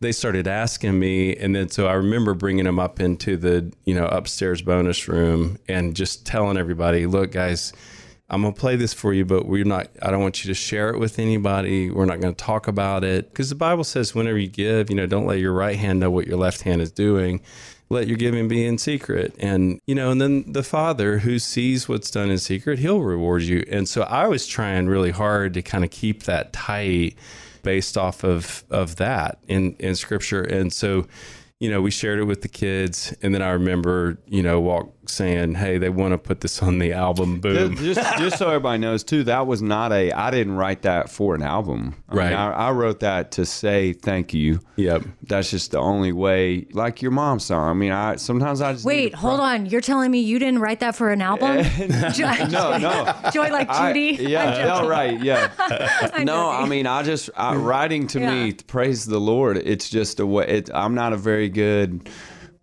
[0.00, 1.34] they started asking me.
[1.36, 5.58] And then so I remember bringing them up into the, you know, upstairs bonus room
[5.68, 7.72] and just telling everybody, look, guys,
[8.30, 10.54] I'm going to play this for you, but we're not, I don't want you to
[10.54, 11.90] share it with anybody.
[11.90, 13.30] We're not going to talk about it.
[13.30, 16.10] Because the Bible says, whenever you give, you know, don't let your right hand know
[16.10, 17.40] what your left hand is doing
[17.90, 21.88] let your giving be in secret and you know and then the father who sees
[21.88, 25.62] what's done in secret he'll reward you and so i was trying really hard to
[25.62, 27.14] kind of keep that tight
[27.64, 30.42] based off of of that in in scripture.
[30.42, 31.08] And so
[31.58, 33.12] you know we shared it with the kids.
[33.22, 36.78] And then i remember you know walk saying hey they want to put this on
[36.78, 40.12] the album boom just, just so everybody knows too, that was not a.
[40.12, 41.94] I didn't write that for an album.
[42.08, 42.32] I mean, Right.
[42.32, 44.60] I, I wrote that to say thank you.
[44.76, 46.66] yep That's just the only way.
[46.72, 47.68] Like your mom's song.
[47.68, 49.66] I mean, I sometimes I just Wait, hold pro- on.
[49.66, 51.58] You're telling me you didn't write that for an album?
[51.58, 53.14] Eh, Joy, No, no.
[53.32, 54.22] Joy like I- Judy.
[54.22, 55.50] yeah, yeah, right, yeah.
[56.24, 59.56] no, I mean, I just I, writing to me, praise the Lord.
[59.58, 60.46] It's just a way.
[60.48, 62.08] It, I'm not a very good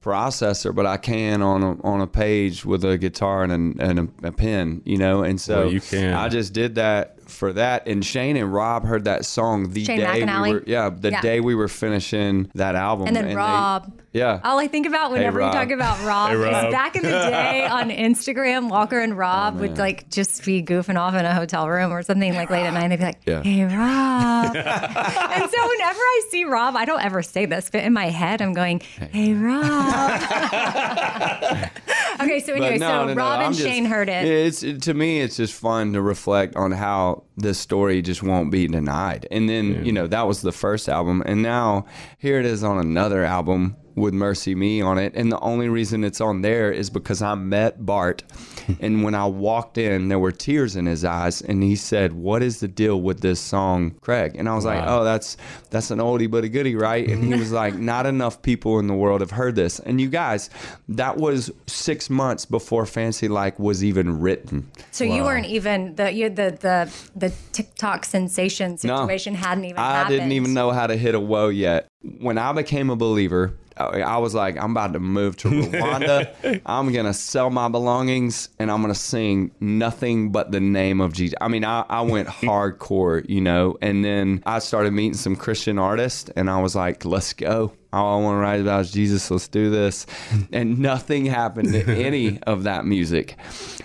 [0.02, 4.00] processor, but I can on a, on a page with a guitar and, a, and
[4.00, 5.24] a, a pen, you know.
[5.24, 6.14] And so Well, you can.
[6.14, 7.88] I just did that for that.
[7.88, 10.48] And Shane and Rob heard that song the Shane day McAnally?
[10.48, 11.22] we were, yeah, the Yeah.
[11.22, 13.08] day we were finishing that album.
[13.08, 13.92] And then they- Rob.
[14.14, 14.40] yeah.
[14.44, 15.54] All I think about whenever Rob.
[15.54, 19.18] you talk about Rob, Hey, is back in the day on Instagram, Walker and oh,
[19.18, 22.50] Rob Oh, would like just be goofing off in a hotel room or something like
[22.50, 22.84] late at night.
[22.84, 23.44] And they'd be like, Yeah.
[23.44, 27.94] "Hey, Rob." and so whenever I see Rob, I don't ever say this, but in
[27.94, 28.80] my head, I'm going,
[29.12, 30.22] "Hey, Rob."
[32.22, 34.26] okay, so anyway, But so Rob I'm and just- Shane heard it.
[34.26, 38.68] It's to me, it's just fun to reflect on how this story just won't be
[38.68, 39.28] denied.
[39.32, 41.86] And then you know that was the first album, and now
[42.18, 45.14] here it is on another album with MercyMe on it.
[45.16, 48.24] And the only reason it's on there is because I met Bart,
[48.80, 52.44] and when I walked in, there were tears in his eyes, and he said, "What
[52.44, 55.38] is the deal with this song, Craig?" And I was like, "Oh, that's
[55.70, 58.88] that's an oldie but a goodie, right?" And he was like, "Not enough people in
[58.88, 60.50] the world have heard this." And you guys,
[60.90, 64.70] that was six months before Fancy Like was even written.
[64.92, 68.78] So you weren't even the you the the the TikTok sensation No.
[69.02, 70.16] situation hadn't even I happened.
[70.18, 71.88] didn't even know how to hit a woe yet.
[72.20, 73.54] When I became a believer,
[73.90, 76.62] I was like, I'm about to move to Rwanda.
[76.66, 81.02] I'm going to sell my belongings and I'm going to sing nothing but the name
[81.02, 81.36] of Jesus.
[81.42, 85.78] I mean, I, I went hardcore, you know, and then I started meeting some Christian
[85.78, 87.74] artists and I was like, let's go.
[87.94, 89.30] All I want to write about is Jesus.
[89.30, 90.06] Let's do this.
[90.54, 93.36] And nothing happened to any of that music.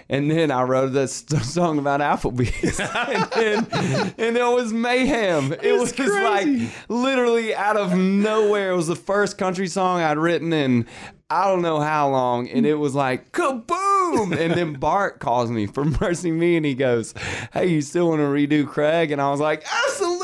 [0.09, 2.78] And then I wrote this song about Applebee's.
[3.36, 5.52] and, then, and it was mayhem.
[5.52, 6.48] It was just like
[6.88, 8.72] literally out of nowhere.
[8.72, 10.86] It was the first country song I'd written in
[11.28, 12.48] I don't know how long.
[12.48, 14.36] And it was like kaboom.
[14.36, 17.14] And then Bart calls me from MercyMe and he goes,
[17.52, 19.11] Hey, you still want to redo Craig?
[19.11, 20.16] And I was like, Absolutely,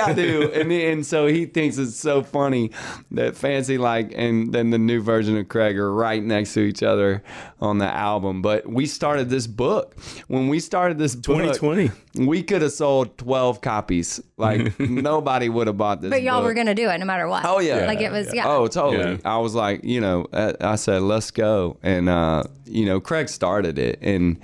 [0.00, 0.50] I do.
[0.52, 2.70] And, and so he thinks it's so funny
[3.10, 6.82] that Fancy Like and then the new version of Craig are right next to each
[6.82, 7.22] other
[7.60, 8.42] on the album.
[8.42, 9.96] But we started this book.
[10.28, 11.90] When we started this book, 2020.
[12.26, 14.20] we could have sold 12 copies.
[14.36, 16.46] Like nobody would have bought this But y'all book.
[16.46, 17.44] were gonna do it no matter what.
[17.44, 17.86] Oh, yeah.
[17.86, 18.48] like it was yeah.
[18.48, 19.12] Oh, totally.
[19.12, 19.18] Yeah.
[19.24, 21.78] I was like, you know, I, I said, let's go.
[21.82, 23.98] And, uh, you know, Craig started it.
[24.02, 24.38] And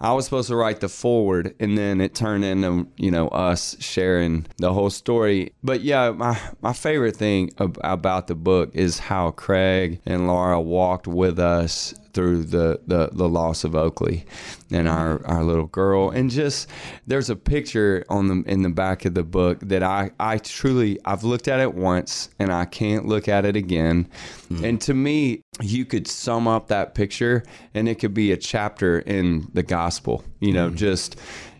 [0.00, 3.76] I was supposed to write the forward, and then it turned into, you know, us
[3.80, 5.52] sharing the whole story.
[5.62, 10.58] But yeah, my, my favorite thing ab- about the book is how Craig and Laura
[10.60, 14.24] walked with us through the, the, the loss of Oakley
[14.70, 16.10] and our, our little girl.
[16.10, 16.68] And just
[17.06, 20.98] there's a picture on the in the back of the book that I, I truly
[21.04, 24.08] I've looked at it once and I can't look at it again.
[24.48, 24.64] Hmm.
[24.64, 27.44] And to me, you could sum up that picture
[27.74, 30.24] and it could be a chapter in the gospel.
[30.40, 30.76] You know, hmm.
[30.76, 31.16] just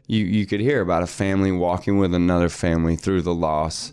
[0.07, 3.93] you, you could hear about a family walking with another family through the loss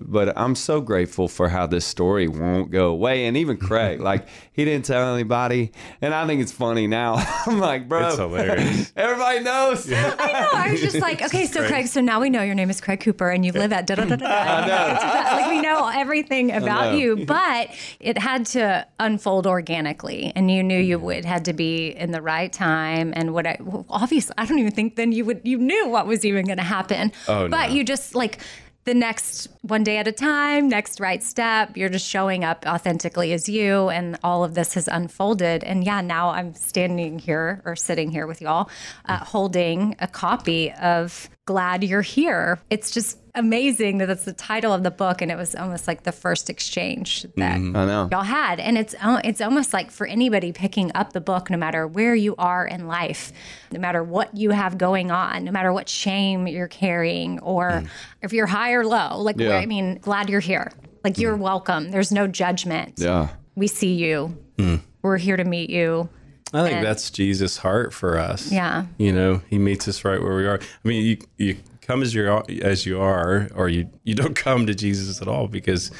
[0.00, 3.26] but I'm so grateful for how this story won't go away.
[3.26, 7.14] And even Craig, like he didn't tell anybody, and I think it's funny now.
[7.46, 8.92] I'm like, bro, It's hilarious.
[8.96, 9.90] everybody knows.
[9.90, 10.48] I know.
[10.52, 13.00] I was just like, okay, so Craig, so now we know your name is Craig
[13.00, 14.66] Cooper and you live at da da da da.
[14.66, 15.36] da.
[15.36, 16.98] Like we know everything about know.
[16.98, 17.70] you, but
[18.00, 22.22] it had to unfold organically, and you knew you would had to be in the
[22.22, 23.12] right time.
[23.16, 26.06] And what I well, obviously, I don't even think then you would you knew what
[26.06, 27.12] was even going to happen.
[27.26, 27.74] Oh, but no.
[27.74, 28.40] you just like.
[28.88, 31.76] The next one day at a time, next right step.
[31.76, 35.62] You're just showing up authentically as you, and all of this has unfolded.
[35.62, 38.70] And yeah, now I'm standing here or sitting here with y'all,
[39.04, 42.60] uh, holding a copy of Glad You're Here.
[42.68, 46.02] It's just amazing that that's the title of the book, and it was almost like
[46.02, 47.74] the first exchange that mm-hmm.
[47.74, 48.06] I know.
[48.12, 48.60] y'all had.
[48.60, 52.14] And it's uh, it's almost like for anybody picking up the book, no matter where
[52.14, 53.32] you are in life,
[53.72, 57.88] no matter what you have going on, no matter what shame you're carrying, or mm.
[58.20, 59.18] if you're high or low.
[59.18, 59.56] Like, Yeah.
[59.56, 60.70] I mean, glad you're here.
[61.02, 61.40] Like, you're mm.
[61.40, 61.92] welcome.
[61.92, 62.98] There's no judgment.
[62.98, 63.28] Yeah.
[63.54, 64.36] We see you.
[64.58, 64.82] Mm.
[65.00, 66.10] We're here to meet you.
[66.52, 68.50] I think And- that's Jesus' heart for us.
[68.50, 68.86] Yeah.
[68.98, 70.58] You know, he meets us right where we are.
[70.84, 74.34] I mean, you you come as you are, as you are, or you you don't
[74.46, 75.90] come to Jesus at all because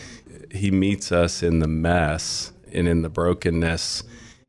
[0.50, 4.02] he meets us in the mess and in the brokenness,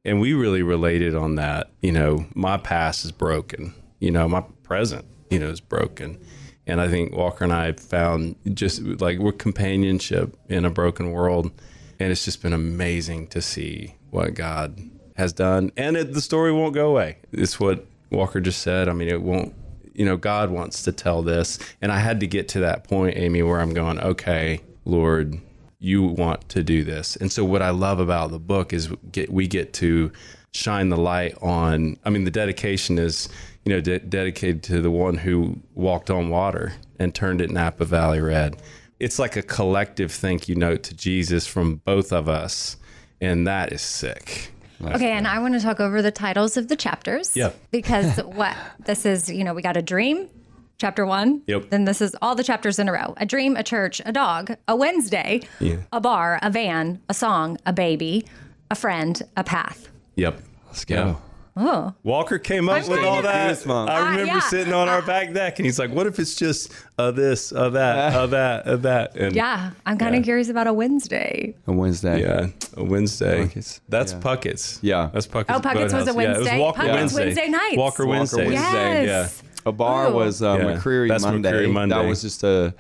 [0.06, 1.70] and we really related on that.
[1.82, 3.74] You know, my past is broken.
[4.00, 6.18] You know, my present, you know, is broken.
[6.66, 11.52] And I think Walker and I found just like we're companionship in a broken world.
[12.00, 14.80] And it's just been amazing to see what God
[15.20, 15.72] has done.
[15.78, 17.18] And it, the story won't go away.
[17.32, 18.90] It's what Walker just said.
[18.90, 19.54] I mean, it won't,
[19.94, 21.60] you know, God wants to tell this.
[21.82, 25.40] And I had to get to that point, Amy, where I'm going, okay, Lord,
[25.78, 27.16] you want to do this.
[27.16, 30.12] And so what I love about the book is get, we get to
[30.52, 33.30] shine the light on, I mean, the dedication is,
[33.66, 37.86] you know, de- dedicated to the one who walked on water and turned it Napa
[37.86, 38.58] Valley red.
[39.00, 42.78] It's like a collective thank you note to Jesus from both of us.
[43.22, 44.52] And that is sick.
[44.82, 47.36] Okay, and I want to talk over the titles of the chapters.
[47.36, 47.52] Yeah.
[47.72, 48.56] Because what
[48.86, 50.30] this is, you know, we got a dream,
[50.78, 51.42] chapter one.
[51.48, 51.70] Yep.
[51.70, 54.56] Then this is all the chapters in a row a dream, a church, a dog,
[54.68, 55.78] a Wednesday, Yeah.
[55.92, 58.26] a bar, a van, a song, a baby,
[58.72, 59.90] a friend, a path.
[60.16, 60.42] Yep.
[60.68, 61.20] Let's go.
[61.62, 63.52] Oh, Walker came up I'm with all that.
[63.58, 63.90] Goosebumps.
[63.90, 64.40] I Uh, remember yeah.
[64.40, 67.70] sitting on our back deck, and he's like, "What if it's just uh, this, uh,
[67.72, 69.72] that, uh, that, uh, that?" And yeah.
[69.86, 71.54] I'm kind of curious about a Wednesday.
[71.68, 72.22] A Wednesday.
[72.22, 72.48] yeah,
[72.78, 73.44] a Wednesday.
[73.44, 74.20] Puckett's, That's yeah.
[74.20, 74.80] Puckett's.
[74.82, 75.10] Yeah.
[75.14, 75.58] that's Puckett's.
[75.58, 76.16] Oh, Puckett's was a Boathouse.
[76.16, 76.52] Yeah, it Wednesday?
[76.54, 77.26] was Walker Puckett's Wednesday.
[77.26, 77.78] Wednesday nights.
[77.78, 78.48] Walker Walker Wednesday.
[78.48, 79.06] Wednesday.
[79.06, 79.44] Yes.
[79.66, 80.14] A bar Ooh.
[80.14, 81.52] was uh, Yeah, McCreary, that's Monday.
[81.52, 81.96] McCreary Monday.
[81.96, 82.74] That was just a.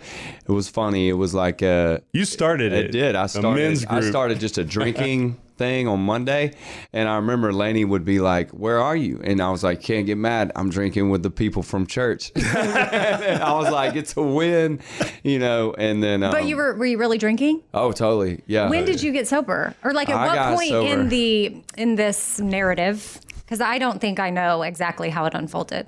[0.47, 1.09] It was funny.
[1.09, 2.01] It was like a.
[2.13, 2.85] You started it.
[2.85, 3.15] It did.
[3.15, 3.61] I A started.
[3.61, 6.53] men's I started just a drinking thing on Monday,
[6.93, 10.05] and I remember Laney would be like, "Where are you?" And I was like, "Can't
[10.07, 10.51] get mad.
[10.55, 14.79] I'm drinking with the people from church." I was like, "It's a win,"
[15.23, 15.75] you know.
[15.77, 17.61] And then, um, But you were were you really drinking?
[17.75, 18.69] oh, totally, yeah.
[18.69, 19.75] When did you get sober?
[19.83, 20.89] Or like at I what point sober.
[20.91, 23.19] in the in this narrative?
[23.39, 25.87] Because I don't think I know exactly how it unfolded.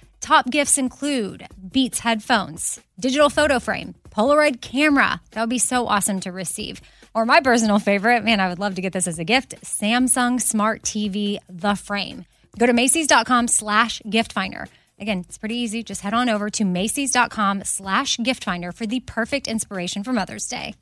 [0.21, 5.19] Top gifts include Beats headphones, digital photo frame, Polaroid camera.
[5.31, 6.79] That would be so awesome to receive.
[7.13, 10.39] Or my personal favorite, man, I would love to get this as a gift Samsung
[10.39, 12.25] Smart TV, the frame.
[12.57, 14.67] Go to Macy's.com slash gift finder.
[14.99, 15.83] Again, it's pretty easy.
[15.83, 20.47] Just head on over to Macy's.com slash gift finder for the perfect inspiration for Mother's
[20.47, 20.75] Day.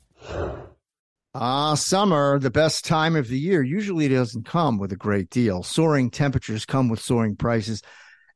[1.32, 5.30] Ah, summer, the best time of the year, usually it doesn't come with a great
[5.30, 5.62] deal.
[5.62, 7.82] Soaring temperatures come with soaring prices,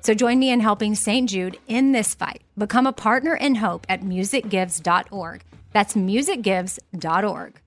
[0.00, 1.28] So join me in helping St.
[1.28, 2.42] Jude in this fight.
[2.56, 5.42] Become a partner in hope at musicgives.org.
[5.72, 7.60] That's musicgives.org.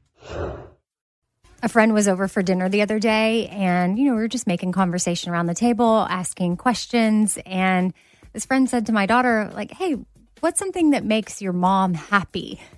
[1.64, 4.48] A friend was over for dinner the other day, and, you know, we were just
[4.48, 7.38] making conversation around the table, asking questions.
[7.46, 7.94] And
[8.34, 9.98] this friend said to my daughter, like, hey,
[10.40, 12.62] what's something that makes your mom happy?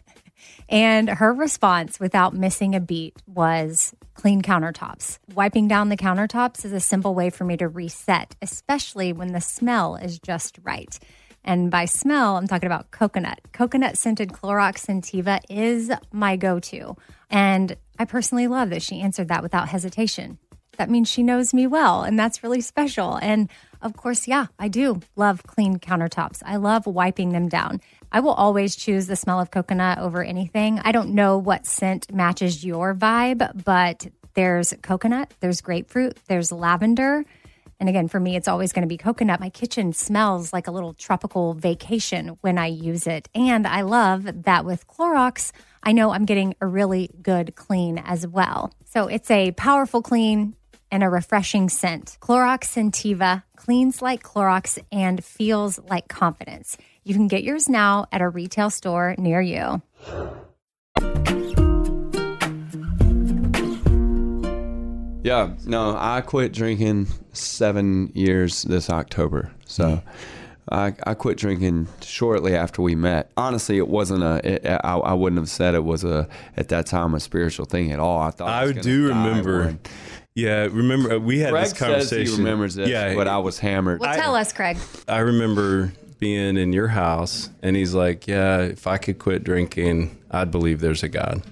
[0.69, 5.19] And her response, without missing a beat, was clean countertops.
[5.33, 9.41] Wiping down the countertops is a simple way for me to reset, especially when the
[9.41, 10.97] smell is just right.
[11.43, 13.39] And by smell, I'm talking about coconut.
[13.51, 16.95] Coconut scented Clorox Scentiva is my go to.
[17.29, 20.37] And I personally love that she answered that without hesitation.
[20.77, 23.19] That means she knows me well, and that's really special.
[23.21, 23.49] And
[23.81, 26.41] of course, yeah, I do love clean countertops.
[26.45, 27.79] I love wiping them down.
[28.13, 30.79] I will always choose the smell of coconut over anything.
[30.83, 34.05] I don't know what scent matches your vibe, but
[34.35, 37.25] there's coconut, there's grapefruit, there's lavender.
[37.79, 39.39] And again, for me, it's always going to be coconut.
[39.39, 43.29] My kitchen smells like a little tropical vacation when I use it.
[43.33, 45.51] And I love that with Clorox,
[45.81, 48.71] I know I'm getting a really good clean as well.
[48.85, 50.55] So it's a powerful clean
[50.91, 52.19] and a refreshing scent.
[52.21, 56.77] Clorox Scentiva cleans like Clorox and feels like confidence.
[57.03, 59.81] You can get yours now at a retail store near you.
[65.25, 69.51] Yeah, no, I quit drinking seven years this October.
[69.65, 70.01] So
[70.69, 73.31] I, I quit drinking shortly after we met.
[73.37, 74.41] Honestly, it wasn't a.
[74.55, 76.27] It, I, I wouldn't have said it was a
[76.57, 78.19] at that time a spiritual thing at all.
[78.19, 79.59] I thought I was do remember.
[79.65, 79.79] when-
[80.35, 82.25] Yeah, remember uh, we had Greg this conversation.
[82.25, 84.01] says he remembers this, Yeah, but I was hammered.
[84.01, 84.77] Well, tell us, Craig.
[85.07, 85.93] I remember
[86.23, 90.79] being in your house, and he's like, "Yeah, if I could quit drinking, I'd believe
[90.79, 91.43] there's a God."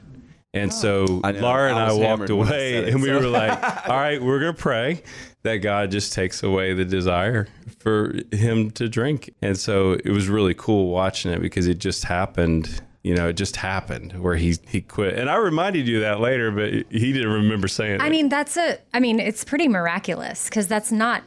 [0.54, 0.74] And oh.
[0.74, 1.22] so Oh.
[1.26, 1.42] I know.
[1.42, 3.52] Laura and I I, walked away, it, and we so- were like,
[3.90, 5.04] "All right, we're gonna pray
[5.44, 7.48] that God just takes away the desire
[7.80, 12.06] for him to drink." And so it was really cool watching it because it just
[12.06, 12.82] happened.
[13.04, 16.52] You know, it just happened where he he quit, and I reminded you that later,
[16.52, 18.02] but he didn't remember saying it.
[18.02, 21.24] I mean, that's a, I mean, it's pretty miraculous because that's not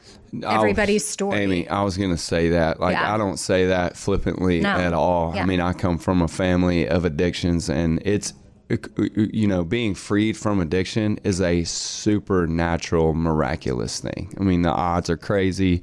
[0.47, 1.39] I everybody's was- story.
[1.41, 2.79] Amy, I was gonna say that.
[2.79, 3.13] Like Yeah.
[3.13, 4.69] I don't say that flippantly No.
[4.69, 5.33] at all.
[5.35, 5.43] Yeah.
[5.43, 8.33] I mean, I come from a family of addictions, and it's
[8.71, 8.77] uh,
[9.17, 14.33] you know being freed from addiction is a supernatural, miraculous thing.
[14.39, 15.83] I mean, the odds are crazy.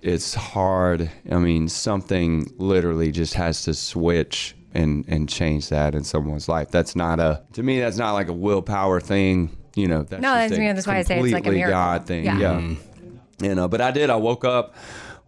[0.00, 1.10] It's hard.
[1.30, 6.70] I mean, something literally just has to switch and and change that in someone's life.
[6.70, 7.80] That's not a to me.
[7.80, 9.56] That's not like a willpower thing.
[9.76, 10.02] You know.
[10.02, 11.72] That's No, that's- a yeah, that's why I say it's like a miracle.
[11.72, 12.24] God thing.
[12.24, 12.38] Yeah.
[12.38, 12.52] yeah.
[12.54, 13.44] Mm-hmm.
[13.44, 14.10] You know, but I did.
[14.10, 14.74] I woke up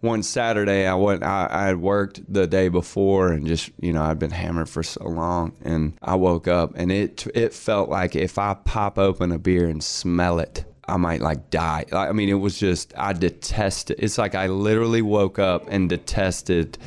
[0.00, 0.86] one Saturday.
[0.86, 1.22] I went.
[1.22, 4.82] I, I had worked the day before, and just you know, I'd been hammered for
[4.82, 9.30] so long, and I woke up, and it it felt like if I pop open
[9.30, 11.84] a beer and smell it, I might like die.
[11.92, 14.00] I mean, it was just I detest it.
[14.00, 16.78] It's like I literally woke up and detested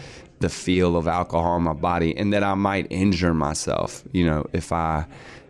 [0.43, 4.03] the feel of alcohol in my body, and that I might injure myself.
[4.11, 5.05] You know, if I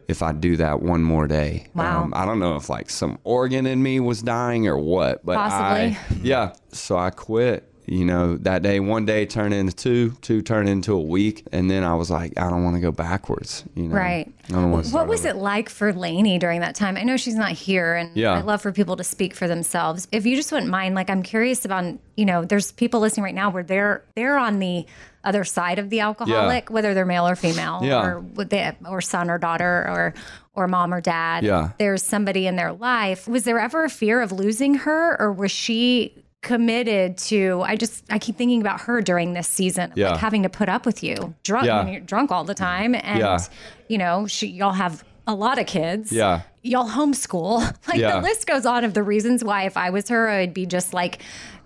[0.07, 1.65] if I do that one more day.
[1.73, 2.03] Wow.
[2.03, 5.35] Um, I don't know if like some organ in me was dying or what, but
[5.35, 5.97] Possibly.
[5.97, 6.53] I yeah.
[6.71, 7.67] So I quit.
[7.85, 11.69] You know, that day, one day turned into two, two turned into a week, and
[11.69, 13.63] then I was like, I don't want to go backwards.
[13.75, 14.31] You know, Right.
[14.49, 14.93] I don't want to.
[14.93, 16.95] What was it like for Laney during that time?
[16.95, 18.33] I know she's not here, and Yeah.
[18.33, 20.07] I love for people to speak for themselves.
[20.11, 21.83] If you just wouldn't mind, like I'm curious about,
[22.15, 24.85] you know, there's people listening right now where they're they're on the
[25.25, 28.05] other side of the alcoholic, whether they're male or female, Yeah.
[28.05, 30.13] or would they, or son or daughter, or
[30.55, 31.43] or mom or dad.
[31.43, 31.71] Yeah.
[31.79, 33.27] There's somebody in their life.
[33.27, 36.13] Was there ever a fear of losing her, or was she?
[36.43, 40.11] Committed to i just i keep thinking about her during this season Yeah.
[40.11, 41.83] like having to put up with you drunk Yeah.
[41.83, 43.01] when you're drunk all the time mm.
[43.03, 43.39] and Yeah.
[43.87, 46.11] you know she y'all have a lot of kids.
[46.11, 46.41] Yeah.
[46.63, 47.59] Y'all homeschool.
[47.87, 50.65] Like the list goes on of the reasons why if I was her, I'd be
[50.65, 51.21] just like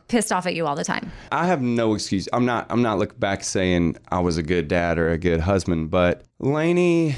[0.07, 1.11] pissed off at you all the time.
[1.31, 2.29] I have no excuse.
[2.33, 2.67] I'm not.
[2.69, 6.21] I'm not looking back saying I was a good dad or a good husband, but
[6.39, 7.15] Laney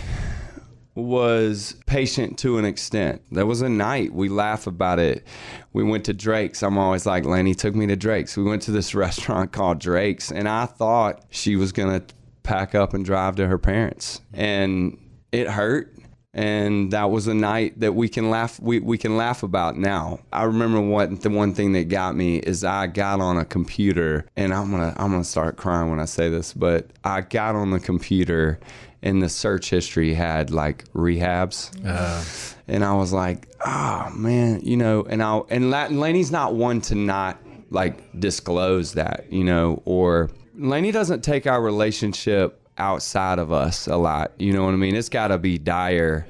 [1.00, 3.22] was patient to an extent.
[3.32, 5.26] There was a night we laugh about it.
[5.74, 6.64] We went to Drake's.
[6.64, 8.38] I'm always like, Laney took me to Drake's.
[8.38, 12.04] We went to this restaurant called Drake's, and I thought she was gonna
[12.44, 14.98] pack up and drive to her parents, and
[15.32, 15.96] it hurt.
[16.32, 20.20] And that was a night that we can laugh we, we can laugh about now.
[20.32, 24.28] I remember what the one thing that got me is I got on a computer
[24.38, 27.72] and I'm gonna I'm gonna start crying when I say this, but I got on
[27.72, 28.60] the computer
[29.02, 31.72] and the search history had like rehabs.
[31.86, 32.24] Uh.
[32.68, 36.82] and I was like, oh man, you know, and I and La- Laney's not one
[36.82, 37.40] to not
[37.70, 43.98] like disclose that, you know, or Laney doesn't take our relationship outside of us a
[43.98, 44.32] lot.
[44.40, 44.96] You know what I mean?
[44.96, 46.26] It's got to be dire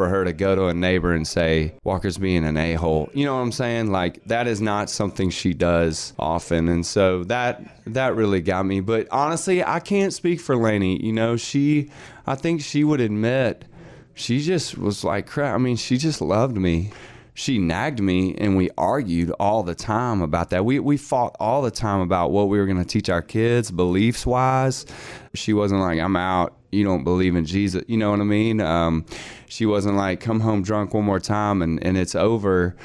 [0.00, 3.10] for her to go to a neighbor and say Walker's being an a-hole.
[3.12, 3.92] You know what I'm saying?
[3.92, 6.70] Like that is not something she does often.
[6.70, 8.80] And so that that really got me.
[8.80, 11.04] But honestly, I can't speak for Laney.
[11.04, 11.90] You know, she
[12.26, 13.66] I think she would admit
[14.14, 15.54] she just was like crap.
[15.54, 16.92] I mean, she just loved me.
[17.34, 20.64] She nagged me and we argued all the time about that.
[20.64, 23.70] We we fought all the time about what we were going to teach our kids
[23.70, 24.86] beliefs wise.
[25.34, 26.56] She wasn't like I'm out.
[26.70, 27.82] You don't believe in Jesus.
[27.88, 28.60] You know what I mean?
[28.60, 29.04] Um,
[29.48, 32.76] she wasn't like come home drunk one more time and and it's over.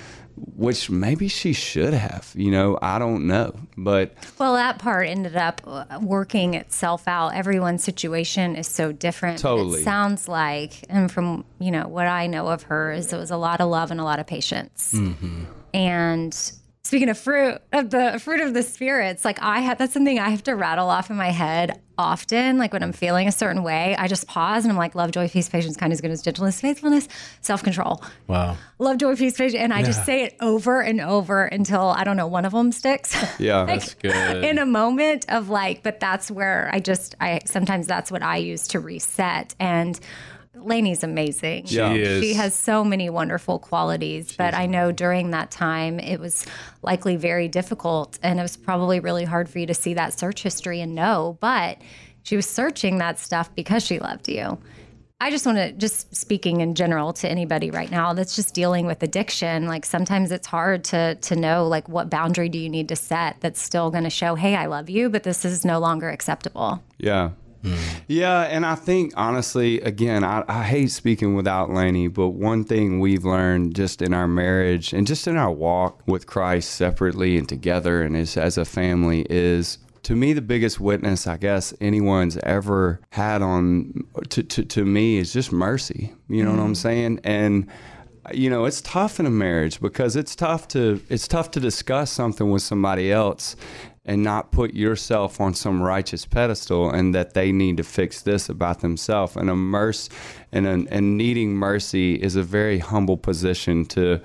[0.57, 3.55] Which maybe she should have, you know, I don't know.
[3.77, 7.29] But Well, that part ended up uh, working itself out.
[7.29, 9.39] Everyone's situation is so different.
[9.39, 9.79] Totally.
[9.79, 13.31] It sounds like, and from you know what I know of her, is it was
[13.31, 14.93] a lot of love and a lot of patience.
[15.73, 16.51] And
[16.95, 20.29] speaking of fruit, of the fruit of the spirits, like I have, that's something I
[20.29, 22.57] have to rattle off in my head often.
[22.57, 25.27] Like when I'm feeling a certain way, I just pause and I'm like, love, joy,
[25.27, 27.09] peace, patience, kindness, goodness, gentleness, faithfulness,
[27.41, 28.55] self control Wow.
[28.79, 29.61] love, joy, peace, patience.
[29.61, 32.71] And I just say it over and over until I don't know, one of them
[32.71, 33.13] sticks.
[33.39, 34.45] yeah, That's good.
[34.45, 38.37] in a moment of like, but that's where I just, I sometimes that's what I
[38.37, 39.53] use to reset.
[39.59, 39.99] And
[40.65, 41.65] Laney's amazing.
[41.67, 41.93] Yeah.
[41.93, 42.23] She is.
[42.23, 46.45] She has so many wonderful qualities, but I know during that time it was
[46.81, 50.43] likely very difficult and it was probably really hard for you to see that search
[50.43, 51.77] history and know, but
[52.23, 54.57] she was searching that stuff because she loved you.
[55.21, 58.85] I just want to just speaking in general to anybody right now that's just dealing
[58.85, 59.65] with addiction.
[59.65, 63.37] Like sometimes it's hard to to know like what boundary do you need to set
[63.39, 66.83] that's still going to show, hey, I love you, but this is no longer acceptable.
[66.97, 67.31] Yeah.
[67.65, 68.01] Mm.
[68.07, 72.99] Yeah, and I think honestly, again, I, I hate speaking without Laney, but one thing
[72.99, 77.49] we've learned just in our marriage and just in our walk with Christ separately and
[77.49, 82.37] together and as, as a family is to me the biggest witness I guess anyone's
[82.37, 86.13] ever had on to, to, to me is just mercy.
[86.29, 86.77] You know what I'm mm.
[86.77, 87.21] saying?
[87.23, 87.67] And
[88.33, 92.11] you know it's tough in a marriage because it's tough to it's tough to discuss
[92.11, 93.55] something with somebody else
[94.05, 98.49] and not put yourself on some righteous pedestal and that they need to fix this
[98.49, 99.35] about themselves.
[99.35, 100.11] And mercy
[100.51, 104.21] and, and needing mercy is a very humble position to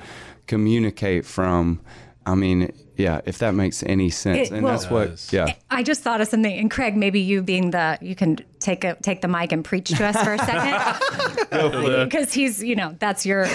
[0.46, 1.80] communicate from.
[2.26, 4.48] I mean yeah if that makes any sense.
[4.48, 5.54] It- and well- that's what yeah.
[5.70, 8.94] I just thought of something, and Craig, maybe you being the you can take a
[9.02, 13.24] take the mic and preach to us for a second, because he's you know that's
[13.24, 13.46] your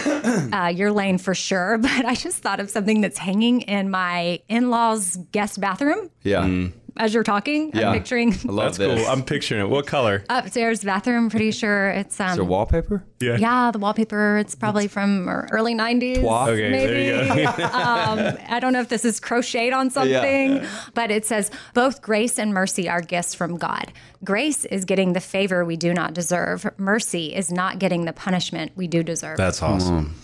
[0.54, 1.78] uh, your lane for sure.
[1.86, 6.10] But I just thought of something that's hanging in my in laws guest bathroom.
[6.24, 6.68] Yeah
[6.98, 7.72] as you're talking.
[7.74, 9.12] yeah I'm picturing i love That's this cool.
[9.12, 9.70] I'm picturing it.
[9.70, 10.24] What color?
[10.30, 11.30] upstairs bathroom.
[11.30, 14.38] Pretty sure it's um is there wallpaper yeah Yeah, the wallpaper.
[14.38, 16.20] It's probably from early '90s.
[16.22, 17.10] Twa- Okay, maybe.
[17.10, 17.64] there you go.
[17.64, 22.38] um, I don't know if this is crocheted on something, but it says both grace
[22.38, 23.91] and mercy are gifts from God.
[24.24, 26.66] Grace is getting the favor we do not deserve.
[26.78, 29.38] Mercy is not getting the punishment we do deserve.
[29.38, 30.16] That's awesome.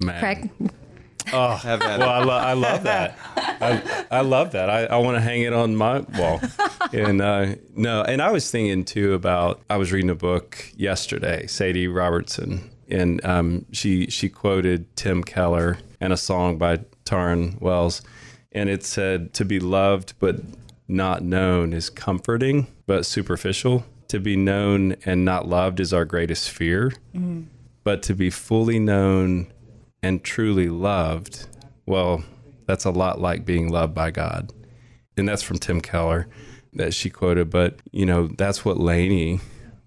[0.00, 0.50] Man.
[1.24, 1.58] Craig.
[1.60, 3.18] have Well, I, lo- I love that.
[3.36, 4.70] I, I love that.
[4.70, 6.40] I, I want to hang it on my wall.
[6.92, 9.60] And uh, no, and I was thinking too about.
[9.68, 15.78] I was reading a book yesterday, Sadie Robertson, and um, she she quoted Tim Keller
[16.00, 18.02] and a song by Tauren Wells,
[18.52, 20.36] and it said, "To be loved but
[20.88, 23.84] not known is comforting, but superficial.
[24.08, 26.92] To be known and not loved is our greatest fear."
[27.82, 29.46] but to be fully known
[30.02, 31.46] and truly loved,
[31.86, 32.24] well,
[32.66, 34.52] that's a lot like being loved by God.
[35.16, 36.28] And that's from Tim Keller
[36.74, 37.50] that she quoted.
[37.50, 39.40] But, you know, that's what Laney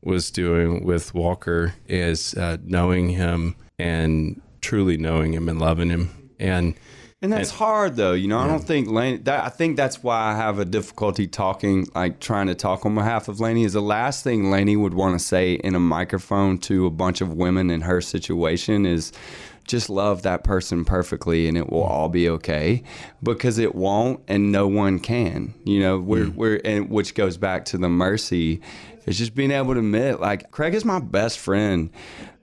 [0.04, 6.32] was doing with Walker is uh, knowing him and truly knowing him and loving him.
[6.40, 6.76] And
[7.22, 8.38] And that's hard though, you know.
[8.38, 9.18] I don't think Laney.
[9.20, 12.96] That I think that's why I have a difficulty talking, like trying to talk on
[12.96, 13.64] behalf of Laney.
[13.64, 17.22] Is the last thing Laney would want to say in a microphone to a bunch
[17.22, 19.14] of women in her situation is,
[19.66, 22.84] just love that person perfectly, and it will all be okay,
[23.22, 25.54] because it won't, and no one can.
[25.64, 26.36] You know, we're mm.
[26.36, 28.62] we're and which goes back to the mercy.
[29.06, 31.90] It's just being able to admit, like Craig is my best friend,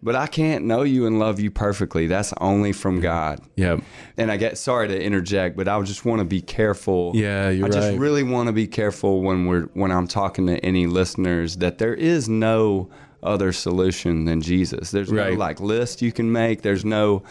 [0.03, 2.07] but I can't know you and love you perfectly.
[2.07, 3.41] That's only from God.
[3.57, 3.81] Yeah.
[4.19, 7.13] And I get sorry to interject, but I just want to be careful.
[7.15, 10.59] Yeah, you're I just really want to be careful when we're when I'm talking to
[10.59, 12.91] any listeners that there is no
[13.23, 14.91] other solution than Jesus.
[14.91, 15.33] There's Right.
[15.33, 16.63] no like list you can make.
[16.63, 17.23] There's no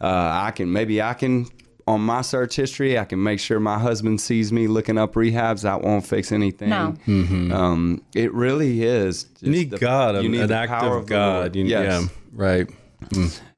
[0.00, 0.06] uh,
[0.46, 1.46] I can maybe I can
[1.86, 5.62] on my search history I can make sure my husband sees me looking up rehabs.
[5.62, 6.68] That won't fix anything.
[6.68, 6.94] No.
[7.06, 9.24] Um, it really is.
[9.24, 11.34] just You need the- God, you an, need an the act power of God.
[11.40, 11.56] Lord.
[11.56, 12.02] You- Yes.
[12.02, 12.66] Yeah, right.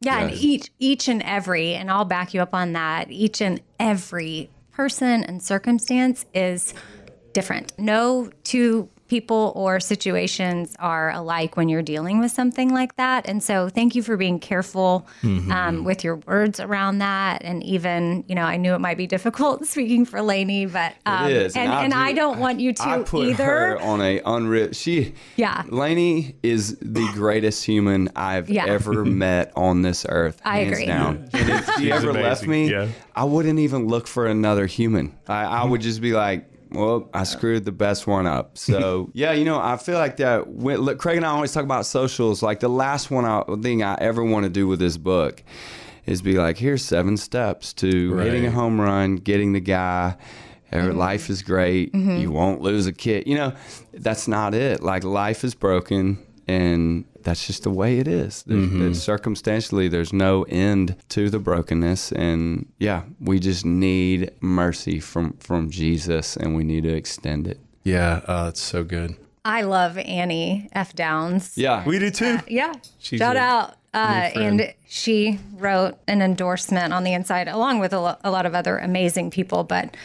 [0.02, 3.10] Yeah, and each each and every, and I'll back you up on that.
[3.10, 6.72] Each and every person and circumstance is
[7.32, 7.72] different.
[7.78, 13.28] No two people or situations are alike when you're dealing with something like that.
[13.28, 15.50] And so, thank you for being careful Mm-hmm.
[15.52, 17.42] um, with your words around that.
[17.42, 21.26] And even, you know, I knew it might be difficult speaking for Laney, but um,
[21.30, 23.44] It is, and, and, I, do- don't want you to I put either.
[23.44, 24.72] her on a unreal.
[24.72, 25.64] She, Yeah.
[25.68, 28.66] Laney is the greatest human I've Yeah.
[28.66, 30.40] ever met on this earth.
[30.44, 30.86] I hands agree.
[30.86, 31.28] Down.
[31.32, 32.88] And if she ever left me, yeah.
[33.16, 35.14] I wouldn't even look for another human.
[35.28, 36.46] I, I would just be like.
[36.72, 38.56] Well, I screwed the best one up.
[38.70, 40.46] So yeah, you know, I feel like that.
[40.46, 42.42] When, look, Craig and I always talk about socials.
[42.42, 45.42] Like the last one, I, thing I ever want to do with this book
[46.06, 50.16] is be like, here's seven steps to hitting a home run, getting the guy.
[50.72, 50.98] Her mm-hmm.
[50.98, 51.92] life is great.
[51.92, 52.18] Mm-hmm.
[52.18, 53.26] You won't lose a kid.
[53.26, 53.52] You know,
[53.92, 54.82] that's not it.
[54.82, 58.42] Like life is broken, and that's just the way it is.
[58.46, 65.00] There's, there's- circumstantially, there's no end to the brokenness, and yeah, we just need mercy
[65.00, 67.58] from from Jesus, and we need to extend it.
[67.84, 69.16] Yeah, uh, it's so good.
[69.44, 70.94] I love Annie F.
[70.94, 71.56] Downs.
[71.56, 72.38] Yeah, We do too.
[72.46, 72.74] Yeah.
[72.98, 73.74] She's Shout a out.
[73.94, 78.44] Uh, and she wrote an endorsement on the inside, along with a, lo- a lot
[78.46, 79.64] of other amazing people.
[79.64, 79.96] But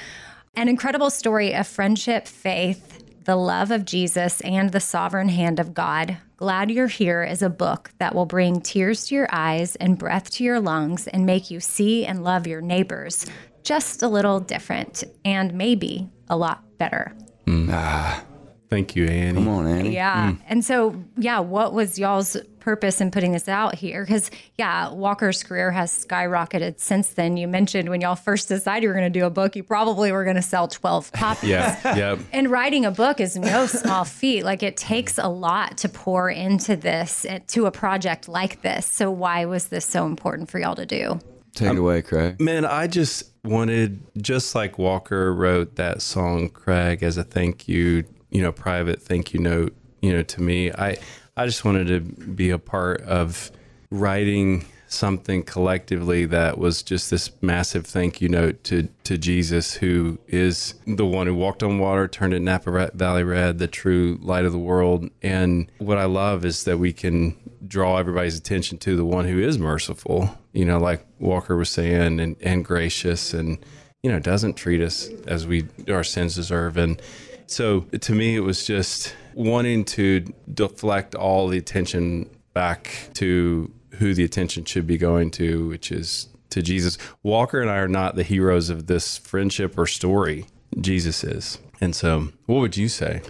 [0.56, 5.74] an incredible story of friendship, faith, the love of Jesus, and the sovereign hand of
[5.74, 6.18] God.
[6.38, 10.30] Glad You're Here is a book that will bring tears to your eyes and breath
[10.32, 13.26] to your lungs and make you see and love your neighbors
[13.66, 17.14] just a little different and maybe a lot better.
[17.48, 18.24] Mm, ah.
[18.70, 19.34] Thank you, Annie.
[19.34, 19.94] come on, Annie.
[19.94, 20.32] Yeah.
[20.32, 20.40] Mm.
[20.48, 24.04] And so, yeah, what was y'all's purpose in putting this out here?
[24.04, 27.38] Because, yeah, Walker's career has skyrocketed since then.
[27.38, 30.12] You mentioned when y'all first decided you were going to do a book, you probably
[30.12, 31.50] were going to sell 12 copies.
[31.50, 32.18] Yeah, yeah.
[32.34, 34.44] And writing a book is no small feat.
[34.44, 38.88] Like, it takes a lot to pour into this, eh, to a project like this.
[38.88, 41.20] So, why was this so important for y'all to do?
[41.54, 42.42] Take it away, Craig.
[42.42, 48.04] Man, I just wanted, just like Walker wrote that song, Craig, as a thank you,
[48.36, 50.70] you know, private thank you note, you know, to me.
[50.70, 50.98] I,
[51.38, 53.50] I just wanted to be a part of
[53.90, 60.20] writing something collectively that was just this massive thank you note to to Jesus, who
[60.28, 64.44] is the one who walked on water, turned it Napa Valley red, the true light
[64.44, 65.10] of the world.
[65.22, 69.40] And what I love is that we can draw everybody's attention to the one who
[69.40, 73.60] is merciful, you know, like Walker was saying, and, and gracious and,
[74.04, 76.76] you know, doesn't treat us as we our sins deserve.
[76.76, 77.02] And
[77.48, 80.22] so to me, it was just wanting to
[80.54, 86.30] deflect all the attention back to who the attention should be going to, which is
[86.50, 86.98] to Jesus.
[87.24, 90.46] Walker and I are not the heroes of this friendship or story.
[90.80, 91.60] Jesus is.
[91.82, 93.22] And so, what would you say?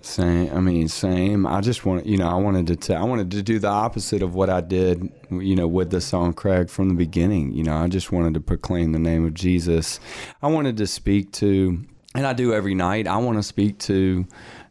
[0.00, 0.52] Same.
[0.52, 1.46] I mean, same.
[1.46, 4.22] I just want, you know, I wanted to, t- I wanted to do the opposite
[4.22, 7.52] of what I did, you know, with the song Craig from the beginning.
[7.52, 10.00] You know, I just wanted to proclaim the name of Jesus.
[10.42, 11.84] I wanted to speak to,
[12.14, 13.06] and I do every night.
[13.06, 14.26] I want to speak to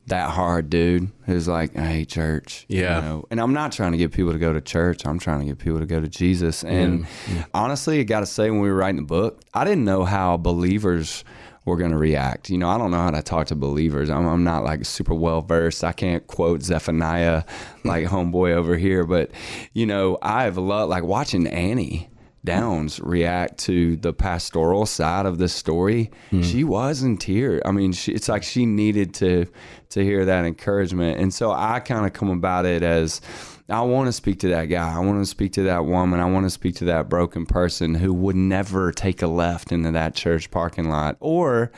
[0.07, 2.65] that hard dude who's like, I hate church.
[2.67, 2.99] you Yeah.
[3.01, 3.25] know?
[3.31, 5.05] And I'm not trying to get people to go to church.
[5.05, 6.63] I'm trying to get people to go to Jesus.
[6.63, 7.05] And
[7.53, 10.37] honestly, I got to say, when we were writing the book, I didn't know how
[10.37, 11.23] believers
[11.65, 12.49] were going to react.
[12.49, 14.09] You know, I don't know how to talk to believers.
[14.09, 15.83] I'm, I'm not like super well versed.
[15.83, 17.43] I can't quote Zephaniah
[17.83, 19.29] like homeboy over here, but
[19.73, 22.09] you know, I've loved like watching Annie
[22.43, 26.09] Downs react to the pastoral side of the story.
[26.31, 26.41] Hmm.
[26.41, 27.61] She was in tears.
[27.65, 29.45] I mean, she, it's like she needed to
[29.89, 33.21] to hear that encouragement, and so I kind of come about it as.
[33.69, 34.93] I want to speak to that guy.
[34.93, 36.19] I want to speak to that woman.
[36.19, 39.91] I want to speak to that broken person who would never take a left into
[39.91, 41.71] that church parking lot or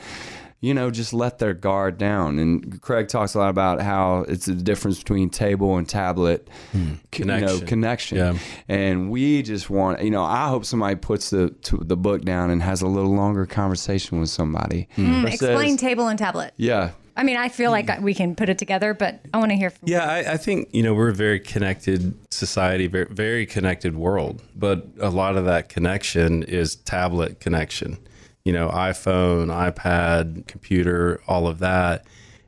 [0.63, 2.39] you know, just let their guard down.
[2.39, 6.79] And Craig talks a lot about how it's the difference between table and tablet, c-
[6.79, 7.67] you know, Connection.
[7.67, 8.17] connection.
[8.17, 8.37] Yeah.
[8.69, 12.49] And we just want, you know, I hope somebody puts the to the book down
[12.49, 14.87] and has a little longer conversation with somebody.
[14.95, 15.05] Hmm.
[15.05, 16.53] Mm, Or says- explain table and tablet.
[16.55, 16.91] Yeah.
[17.17, 18.01] I mean, I feel like hmm.
[18.01, 20.69] we can put it together, but I want to hear from Yeah, I, I think
[20.71, 24.41] you know we're a very connected society, very very connected world.
[24.55, 27.97] But a lot of that connection is tablet connection.
[28.45, 32.05] You know, iPhone, iPad, computer, all of that.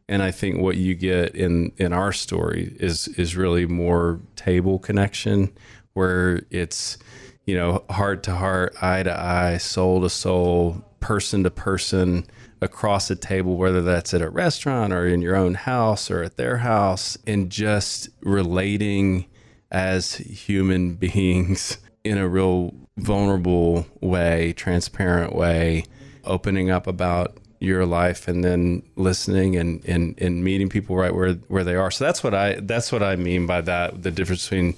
[0.07, 4.77] And I think what you get in in our story is is really more table
[4.77, 5.51] connection,
[5.93, 6.97] where it's
[7.45, 12.25] you know heart to heart, eye to eye, soul to soul, person to person
[12.61, 16.37] across a table, whether that's at a restaurant or in your own house or at
[16.37, 19.25] their house, and just relating
[19.71, 25.85] as human beings in a real vulnerable way, transparent way,
[26.23, 31.33] opening up about your life and then listening and, and, and meeting people right where,
[31.33, 31.91] where they are.
[31.91, 34.75] So that's what I that's what I mean by that the difference between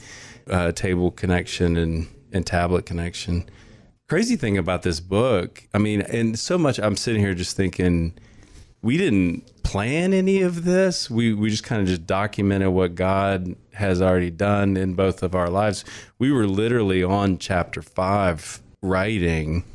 [0.50, 3.50] uh, table connection and, and tablet connection
[4.08, 8.14] crazy thing about this book, I mean, and so much I'm sitting here just thinking
[8.82, 11.10] we didn't plan any of this.
[11.10, 15.36] We we just kind of just documented what God has already done in both of
[15.36, 15.84] our lives.
[16.18, 19.66] We were literally on chapter 5 writing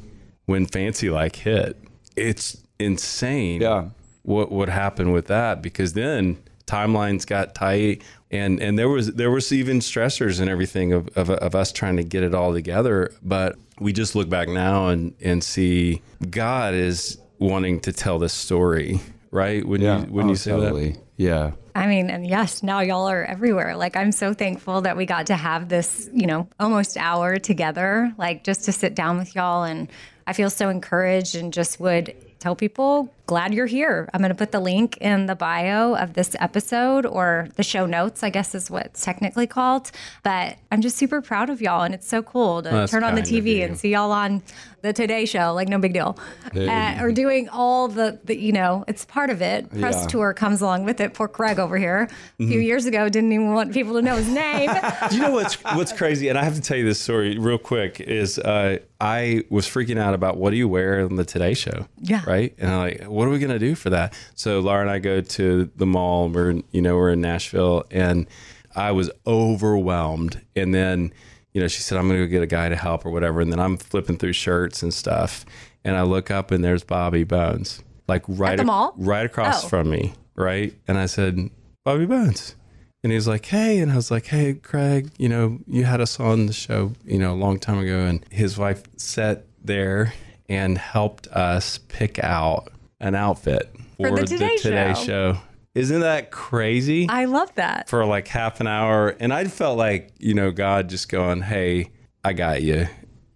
[0.46, 1.76] when Fancy Like hit.
[2.16, 3.60] It's insane.
[3.60, 3.90] Yeah.
[4.22, 9.30] What what happened with that because then timelines got tight and and there was there
[9.30, 13.12] was even stressors and everything of, of, of us trying to get it all together
[13.20, 18.32] but we just look back now and and see god is wanting to tell this
[18.32, 19.00] story
[19.32, 20.00] right when Yeah.
[20.00, 20.96] you when Oh, you say totally.
[21.16, 21.52] Yeah.
[21.74, 23.74] I mean, and yes, now y'all are everywhere.
[23.76, 28.12] Like, I'm so thankful that we got to have this, you know, almost hour together,
[28.18, 29.64] like just to sit down with y'all.
[29.64, 29.88] And
[30.26, 34.08] I feel so encouraged and just would tell people, glad you're here.
[34.12, 37.86] I'm going to put the link in the bio of this episode or the show
[37.86, 39.90] notes, I guess is what it's technically called.
[40.22, 41.82] But I'm just super proud of y'all.
[41.82, 44.42] And it's so cool to That's turn on the TV and see y'all on
[44.82, 45.54] the Today Show.
[45.54, 46.18] Like, no big deal.
[46.56, 49.70] Uh, or doing all the, the, you know, it's part of it.
[49.78, 50.08] Press Yeah.
[50.08, 51.14] tour comes along with it.
[51.14, 52.02] Poor Craig over here.
[52.02, 52.08] A
[52.38, 52.62] few Mm-hmm.
[52.62, 54.68] years ago, didn't even want people to know his name.
[55.12, 58.00] you know what's what's crazy and i have to tell you this story real quick
[58.00, 61.86] is uh, i was freaking out about what do you wear on the today show
[62.00, 62.22] Yeah.
[62.26, 64.14] right and i'm like what are we going to do for that?
[64.34, 66.28] So laura and i go to the mall.
[66.28, 68.26] We're you know we're in nashville and
[68.74, 70.40] i was overwhelmed.
[70.56, 71.12] And then
[71.52, 73.40] you know she said i'm going to go get a guy to help or whatever.
[73.40, 75.44] And then i'm flipping through shirts and stuff
[75.84, 78.94] and i look up and there's bobby bones like right the mall?
[78.96, 79.68] right across Oh.
[79.68, 80.74] from me right?
[80.88, 81.50] And i said
[81.84, 82.56] bobby bones.
[83.04, 86.00] And he was like, "Hey," and I was like, "Hey, Craig, you know, you had
[86.00, 90.12] us on the show, you know, a long time ago." And his wife sat there
[90.48, 92.68] and helped us pick out
[93.02, 94.94] an outfit For the Today Show.
[94.94, 95.38] show.
[95.74, 97.08] Isn't that crazy?
[97.08, 97.88] I love that.
[97.88, 101.90] For like half an hour, and I felt like you know God just going, "Hey,
[102.22, 102.86] I got you,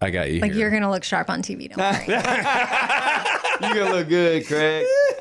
[0.01, 1.69] I got you." Like here." you're gonna look sharp on TV.
[1.69, 3.33] Don't worry.
[3.63, 4.87] You gonna look good, Craig.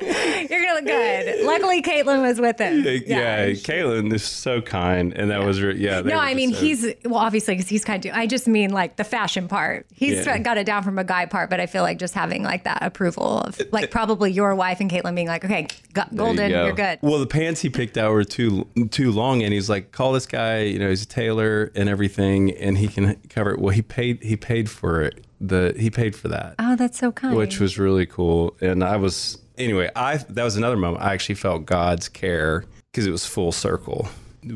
[0.50, 1.44] you're gonna look good.
[1.46, 2.82] Luckily, Caitlin was with him.
[3.06, 6.00] yeah, Caitlin is so kind, and that was re- yeah.
[6.00, 8.12] No, I mean so- he's well, obviously because he's kind of.
[8.14, 9.86] I just mean like the fashion part.
[9.94, 10.38] He's Yeah.
[10.38, 12.82] got it down from a guy part, but I feel like just having like that
[12.82, 16.66] approval of like probably your wife and Caitlin being like, okay, got golden, go.
[16.66, 16.98] you're good.
[17.02, 20.26] Well, the pants he picked out were too too long, and he's like, "Call this
[20.26, 20.62] guy.
[20.62, 24.22] You know, he's a tailor and everything, and he can cover it." Well, he paid
[24.22, 25.25] he paid for it.
[25.40, 27.36] The he paid for that, Oh, that's so kind.
[27.36, 28.56] which was really cool.
[28.60, 29.90] And I was anyway.
[29.94, 31.04] I that was another moment.
[31.04, 34.08] I actually felt God's care because it was full circle.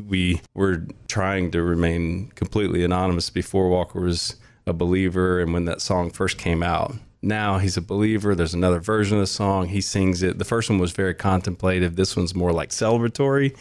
[0.07, 5.81] We were trying to remain completely anonymous before Walker was a believer, and when that
[5.81, 6.95] song first came out.
[7.23, 8.33] Now he's a believer.
[8.33, 9.67] There's another version of the song.
[9.67, 10.39] He sings it.
[10.39, 11.95] The first one was very contemplative.
[11.95, 13.55] This one's more like celebratory.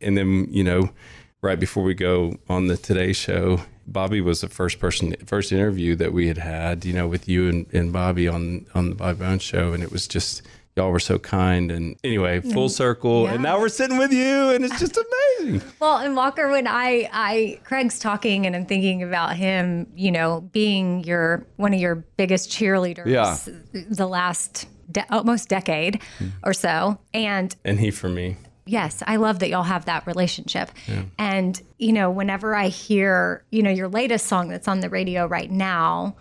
[0.00, 0.88] And then, you know,
[1.42, 5.94] right before we go on the Today Show, Bobby was the first person, first interview
[5.96, 9.18] that we had had, you know, with you and, and Bobby on on the Bobby
[9.18, 10.42] Bones show, and it was just
[10.76, 11.70] y'all were so kind.
[11.70, 15.08] And anyway, full circle, and now we're sitting with you, and it's just amazing.
[15.80, 20.40] Well, and Walker, when I, I, Craig's talking and I'm thinking about him, you know,
[20.52, 23.36] being your one of your biggest cheerleaders, Yeah.
[23.90, 26.00] the last de- almost decade
[26.44, 28.36] or so, and And he for me.
[28.72, 30.70] Yes, I love that y'all have that relationship.
[31.18, 35.26] And you know, whenever I hear, you know, your latest song that's on the radio
[35.26, 36.16] right now.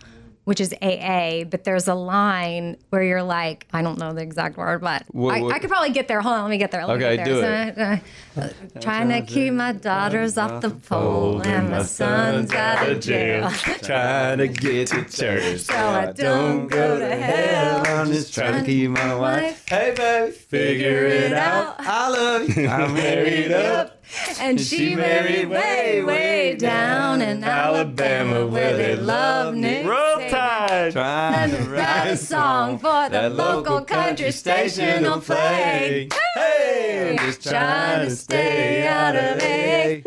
[0.51, 4.57] Which is AA, but there's a line where you're like, I don't know the exact
[4.57, 6.19] word, but What- I, what- I could probably get there.
[6.19, 6.85] Hold on, let me get there.
[6.85, 8.01] Let me Okay, get do there.
[8.35, 8.43] So, uh,
[8.75, 13.49] uh, trying to keep my daughters off the pole, and my son's out of jail.
[13.81, 15.59] Trying to get to church.
[15.61, 17.83] So I don't go to hell.
[17.87, 19.63] I'm just trying to keep my wife.
[19.69, 21.75] Hey, baby, Figure it out.
[21.79, 22.67] I love you.
[22.77, 23.99] I'm married up.
[24.41, 29.85] And she married way, way down in Alabama where they love Nick.
[29.85, 30.67] Roll Saban.
[30.67, 30.91] Tide.
[30.93, 36.09] Trying to Write write a song for the local country station will play.
[36.35, 40.03] Hey, I'm just Trying to stay out of it.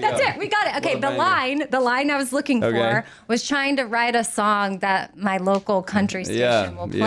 [0.00, 0.38] That's it.
[0.38, 0.76] We got it.
[0.84, 2.76] Okay, the line, the line I was looking Okay.
[2.78, 6.98] for was trying to write a song that my local country station Yeah, will play.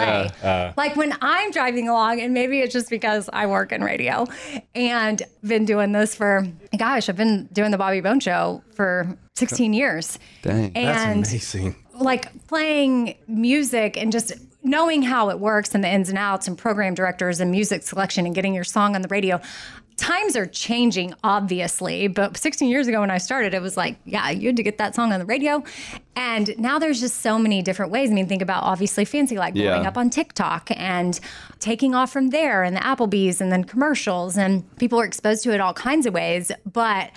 [0.44, 0.74] yeah.
[0.78, 4.26] like when I'm driving along, and maybe it's just because I work in radio
[4.76, 6.48] and been doing this for
[6.78, 10.18] gosh, I've been doing the Bobby Bone show for 16 years.
[10.42, 11.76] Dang, That's and amazing.
[12.02, 14.34] Like playing music and just
[14.64, 18.26] knowing how it works and the ins and outs and program directors and music selection
[18.26, 19.40] and getting your song on the radio.
[19.98, 24.32] Times are changing, obviously, but 16 years ago when I started, it was like, yeah,
[24.32, 25.64] you had to get that song on the radio.
[26.16, 28.10] And now there's just so many different ways.
[28.10, 29.88] I mean, think about obviously Fancy like blowing Yeah.
[29.88, 31.20] up on TikTok and
[31.60, 34.38] taking off from there and the Applebee's and then commercials.
[34.38, 36.52] And people are exposed to it all kinds of ways.
[36.72, 37.12] But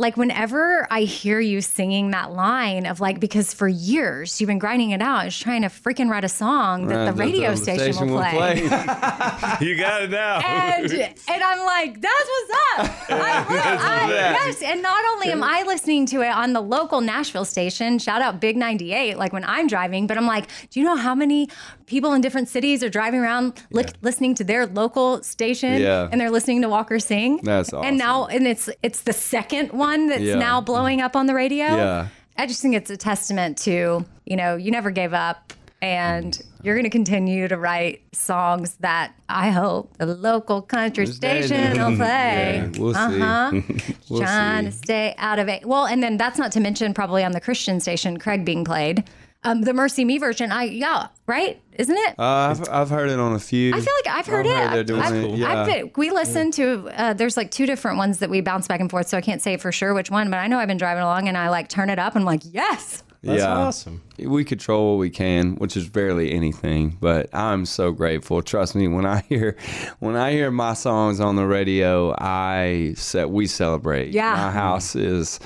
[0.00, 4.58] like whenever I hear you singing that line of like because for years you've been
[4.58, 8.10] grinding it out, just trying to freaking write a song that the radio the station,
[8.10, 8.62] will play.
[9.60, 10.38] You got it now.
[10.40, 12.50] And and I'm like, that's what's
[12.88, 13.10] up.
[13.10, 17.44] I, I- yes, and not only am I listening to it on the local Nashville
[17.44, 20.96] station, shout out Big 98, like when I'm driving, but I'm like, do you know
[20.96, 21.48] how many
[21.86, 26.08] people in different cities are driving around li- listening to their local station Yeah.
[26.10, 27.40] and they're listening to Walker sing?
[27.42, 27.86] That's awesome.
[27.86, 30.36] And now and it's it's the second one that's Yeah.
[30.36, 31.66] now blowing up on the radio.
[31.66, 32.08] Yeah.
[32.36, 36.74] I just think it's a testament to, you know, you never gave up and you're
[36.74, 42.56] going to continue to write songs that I hope the local country station will play.
[42.56, 43.00] Yeah, we'll see.
[43.00, 43.60] Uh-huh.
[44.10, 45.64] We'll Trying to stay out of it.
[45.64, 49.04] Well, and then that's not to mention probably on the Christian station, Craig being played.
[49.42, 51.58] Um, the MercyMe version, I yeah, right?
[51.72, 52.18] Isn't it?
[52.18, 53.74] Uh, I've, I've heard it on a few.
[53.74, 54.58] I feel like I've heard I've it.
[54.58, 55.60] heard they're doing I've, it, yeah.
[55.60, 56.90] I've been, we listen to.
[56.94, 59.40] Uh, there's like two different ones that we bounce back and forth, so I can't
[59.40, 60.28] say for sure which one.
[60.30, 62.26] But I know I've been driving along and I like turn it up and I'm
[62.26, 63.02] like, yes.
[63.22, 63.54] That's yeah.
[63.54, 64.02] awesome.
[64.18, 66.96] We control what we can, which is barely anything.
[67.00, 68.40] But I'm so grateful.
[68.40, 69.56] Trust me, when I hear
[69.98, 74.12] when I hear my songs on the radio, I set we celebrate.
[74.12, 74.32] Yeah.
[74.32, 75.38] my house is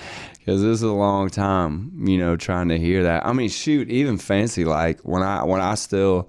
[0.45, 3.25] because this is a long time, you know, trying to hear that.
[3.27, 6.29] I mean, shoot, even fancy like when I when I still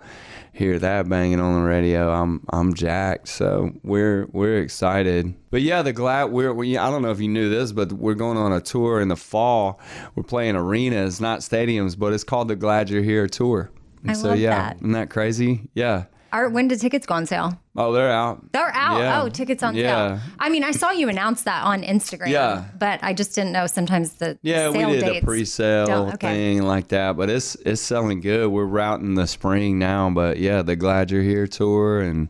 [0.54, 3.28] hear that banging on the radio, I'm I'm jacked.
[3.28, 5.36] So we're we're excited.
[5.52, 8.14] But yeah, the glad we're we, I don't know if you knew this, but we're
[8.14, 9.82] going on a tour in the fall.
[10.16, 13.70] We're playing arenas, not stadiums, but it's called the Glad You're Here tour.
[14.02, 14.78] And I so love yeah, that.
[14.78, 15.68] isn't that crazy?
[15.74, 16.06] Yeah.
[16.36, 17.58] Are, when did tickets go on sale?
[17.78, 18.52] Oh, they're out.
[18.52, 19.00] They're out.
[19.00, 19.22] Yeah.
[19.22, 20.18] Oh, tickets on Yeah.
[20.20, 20.30] sale.
[20.38, 22.28] I mean, I saw you announce that on Instagram.
[22.28, 22.66] Yeah.
[22.78, 26.34] But I just didn't know sometimes the Yeah, sale we did a pre-sale okay.
[26.34, 28.50] thing like that, but it's it's selling good.
[28.50, 32.28] We're routing the spring now, but yeah, the Glad You're Here tour, and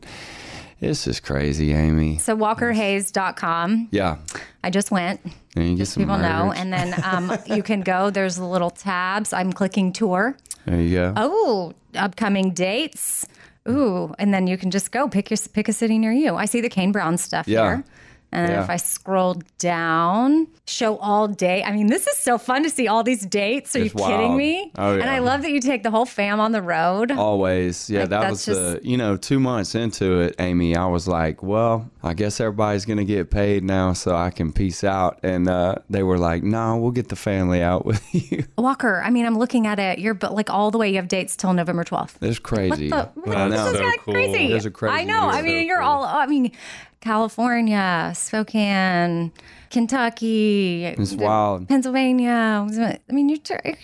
[0.81, 2.19] it's just crazy, Amy.
[2.19, 3.87] So walkerhayes.com.
[3.91, 4.17] Yeah,
[4.63, 5.19] I just went.
[5.55, 6.51] and you get some People know.
[6.55, 8.09] And then um, you can go.
[8.11, 9.33] There's little tabs.
[9.33, 10.37] I'm clicking tour.
[10.65, 11.13] there you go.
[11.15, 13.25] Oh, upcoming dates.
[13.67, 16.35] Ooh, and then you can just go pick your pick a city near you.
[16.35, 17.63] I see the Kane Brown stuff Yeah.
[17.63, 17.83] here.
[18.31, 18.63] And Yeah.
[18.63, 21.63] if I scroll down, show all day.
[21.63, 23.75] I mean, this is so fun to see all these dates.
[23.75, 24.71] Are It's you kidding me?
[24.77, 27.11] Oh, And I love that you take the whole fam on the road.
[27.11, 28.01] Always, yeah.
[28.01, 30.75] Like, that was just- the you know two months into it, Amy.
[30.75, 34.83] I was like, well, I guess everybody's gonna get paid now, so I can peace
[34.83, 35.19] out.
[35.23, 38.45] And uh, they were like, no, we'll get the family out with you.
[38.57, 39.99] Walker, I mean, I'm looking at it.
[39.99, 40.89] You're but like all the way.
[40.89, 42.15] You have dates till November 12th.
[42.21, 42.89] It's crazy.
[42.89, 44.13] What the, I this is so like cool.
[44.13, 44.49] crazy.
[44.49, 45.21] Those are crazy I know.
[45.29, 45.87] I mean, So you're cool.
[45.87, 46.03] all.
[46.03, 46.51] I mean,
[47.01, 49.31] California, Spokane,
[49.69, 51.67] Kentucky, It's wild.
[51.67, 52.67] Pennsylvania.
[53.09, 53.39] I mean, you're.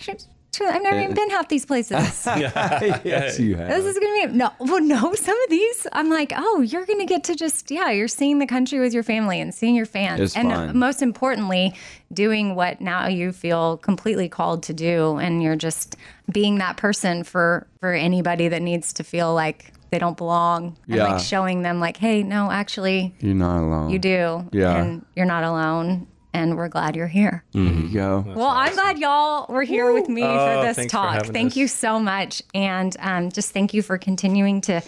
[0.06, 0.16] you're
[0.60, 2.26] I've never even been half these places.
[2.26, 3.68] yes, you have.
[3.68, 5.14] This is gonna be no, well, no.
[5.14, 8.46] Some of these, I'm like, oh, you're gonna get to just, yeah, you're seeing the
[8.46, 10.76] country with your family and seeing your fans, It's and fun.
[10.76, 11.74] most importantly,
[12.12, 15.96] doing what now you feel completely called to do, and you're just
[16.30, 20.96] being that person for for anybody that needs to feel like they don't belong, and
[20.96, 21.04] Yeah.
[21.04, 23.90] like showing them, like, hey, no, actually, You're not alone.
[23.90, 24.74] you do, Yeah.
[24.74, 27.44] and you're not alone, and we're glad you're here.
[27.52, 28.24] There you go.
[28.34, 30.28] Well, I'm glad y'all were here with me Oh,
[30.60, 31.26] for this thanks for talk.
[31.26, 31.56] thank us.
[31.58, 34.80] you so much, and um, just thank you for continuing to,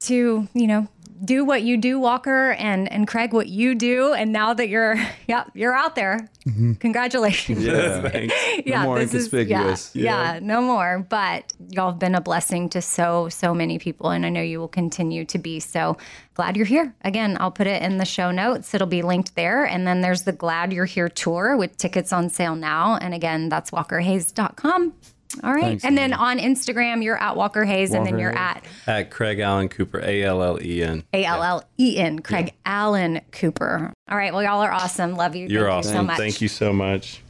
[0.00, 0.86] to you know,
[1.24, 4.12] do what you do, Walker, and and Craig, what you do.
[4.12, 4.96] And now that you're,
[5.28, 6.28] yeah, you're out there.
[6.46, 6.74] Mm-hmm.
[6.74, 7.64] Congratulations.
[7.64, 8.00] Yeah.
[8.08, 8.34] Thanks.
[8.64, 9.94] yeah, more this is- inconspicuous.
[9.94, 11.06] yeah, yeah, no more.
[11.08, 14.58] But y'all have been a blessing to so so many people, and I know you
[14.58, 15.60] will continue to be.
[15.60, 15.96] So
[16.34, 16.94] glad you're here.
[17.02, 18.72] Again, I'll put it in the show notes.
[18.74, 22.30] It'll be linked there, and then there's the Glad You're Here tour with tickets on
[22.30, 22.96] sale now.
[22.96, 24.94] And again, that's WalkerHayes.com.
[25.44, 28.38] All right, Thanks, and then on Instagram, you're at Walker Hayes, and then you're Hayes.
[28.38, 31.04] at At Craig Allen Cooper, A L L E N.
[31.12, 33.92] A L L E N, Craig Allen Cooper.
[34.10, 35.14] All right, well, y'all are awesome.
[35.14, 35.46] Love you.
[35.46, 35.92] You're Thank awesome.
[35.92, 36.16] You so much.
[36.18, 37.22] Thank you so much.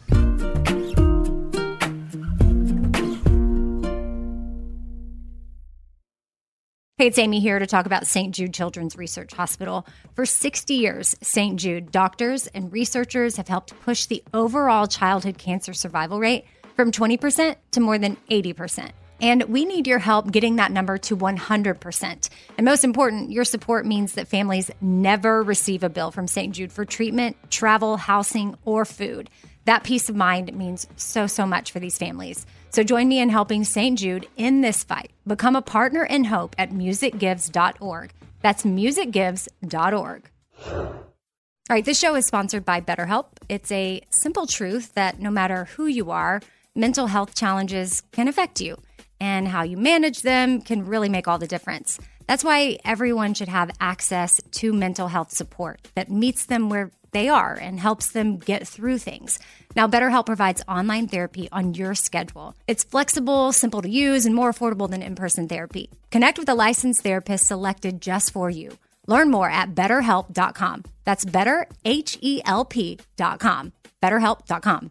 [6.97, 8.35] Hey, it's Amy here to talk about St.
[8.35, 9.87] Jude Children's Research Hospital.
[10.15, 11.59] For 60 years, St.
[11.59, 16.45] Jude doctors and researchers have helped push the overall childhood cancer survival rate
[16.81, 18.93] from 20% to more than 80%.
[19.21, 22.29] And we need your help getting that number to 100%.
[22.57, 26.55] And most important, your support means that families never receive a bill from St.
[26.55, 29.29] Jude for treatment, travel, housing, or food.
[29.67, 32.47] That peace of mind means so, so much for these families.
[32.71, 33.99] So join me in helping St.
[33.99, 35.11] Jude in this fight.
[35.27, 38.11] Become a partner in hope at musicgives.org.
[38.41, 40.31] That's musicgives.org.
[41.71, 43.27] All right, this show is sponsored by BetterHelp.
[43.51, 46.41] It's a simple truth that no matter who you are,
[46.75, 48.77] mental health challenges can affect you,
[49.21, 51.99] and how you manage them can really make all the difference.
[52.27, 57.29] That's why everyone should have access to mental health support that meets them where they
[57.29, 59.39] are and helps them get through things.
[59.75, 62.55] Now, BetterHelp provides online therapy on your schedule.
[62.69, 65.91] It's flexible, simple to use, and more affordable than in person therapy.
[66.11, 68.79] Connect with a licensed therapist selected just for you.
[69.07, 70.85] Learn more at betterhelp.com.
[71.05, 73.73] That's better, H E L P.com.
[74.01, 74.91] BetterHelp.com.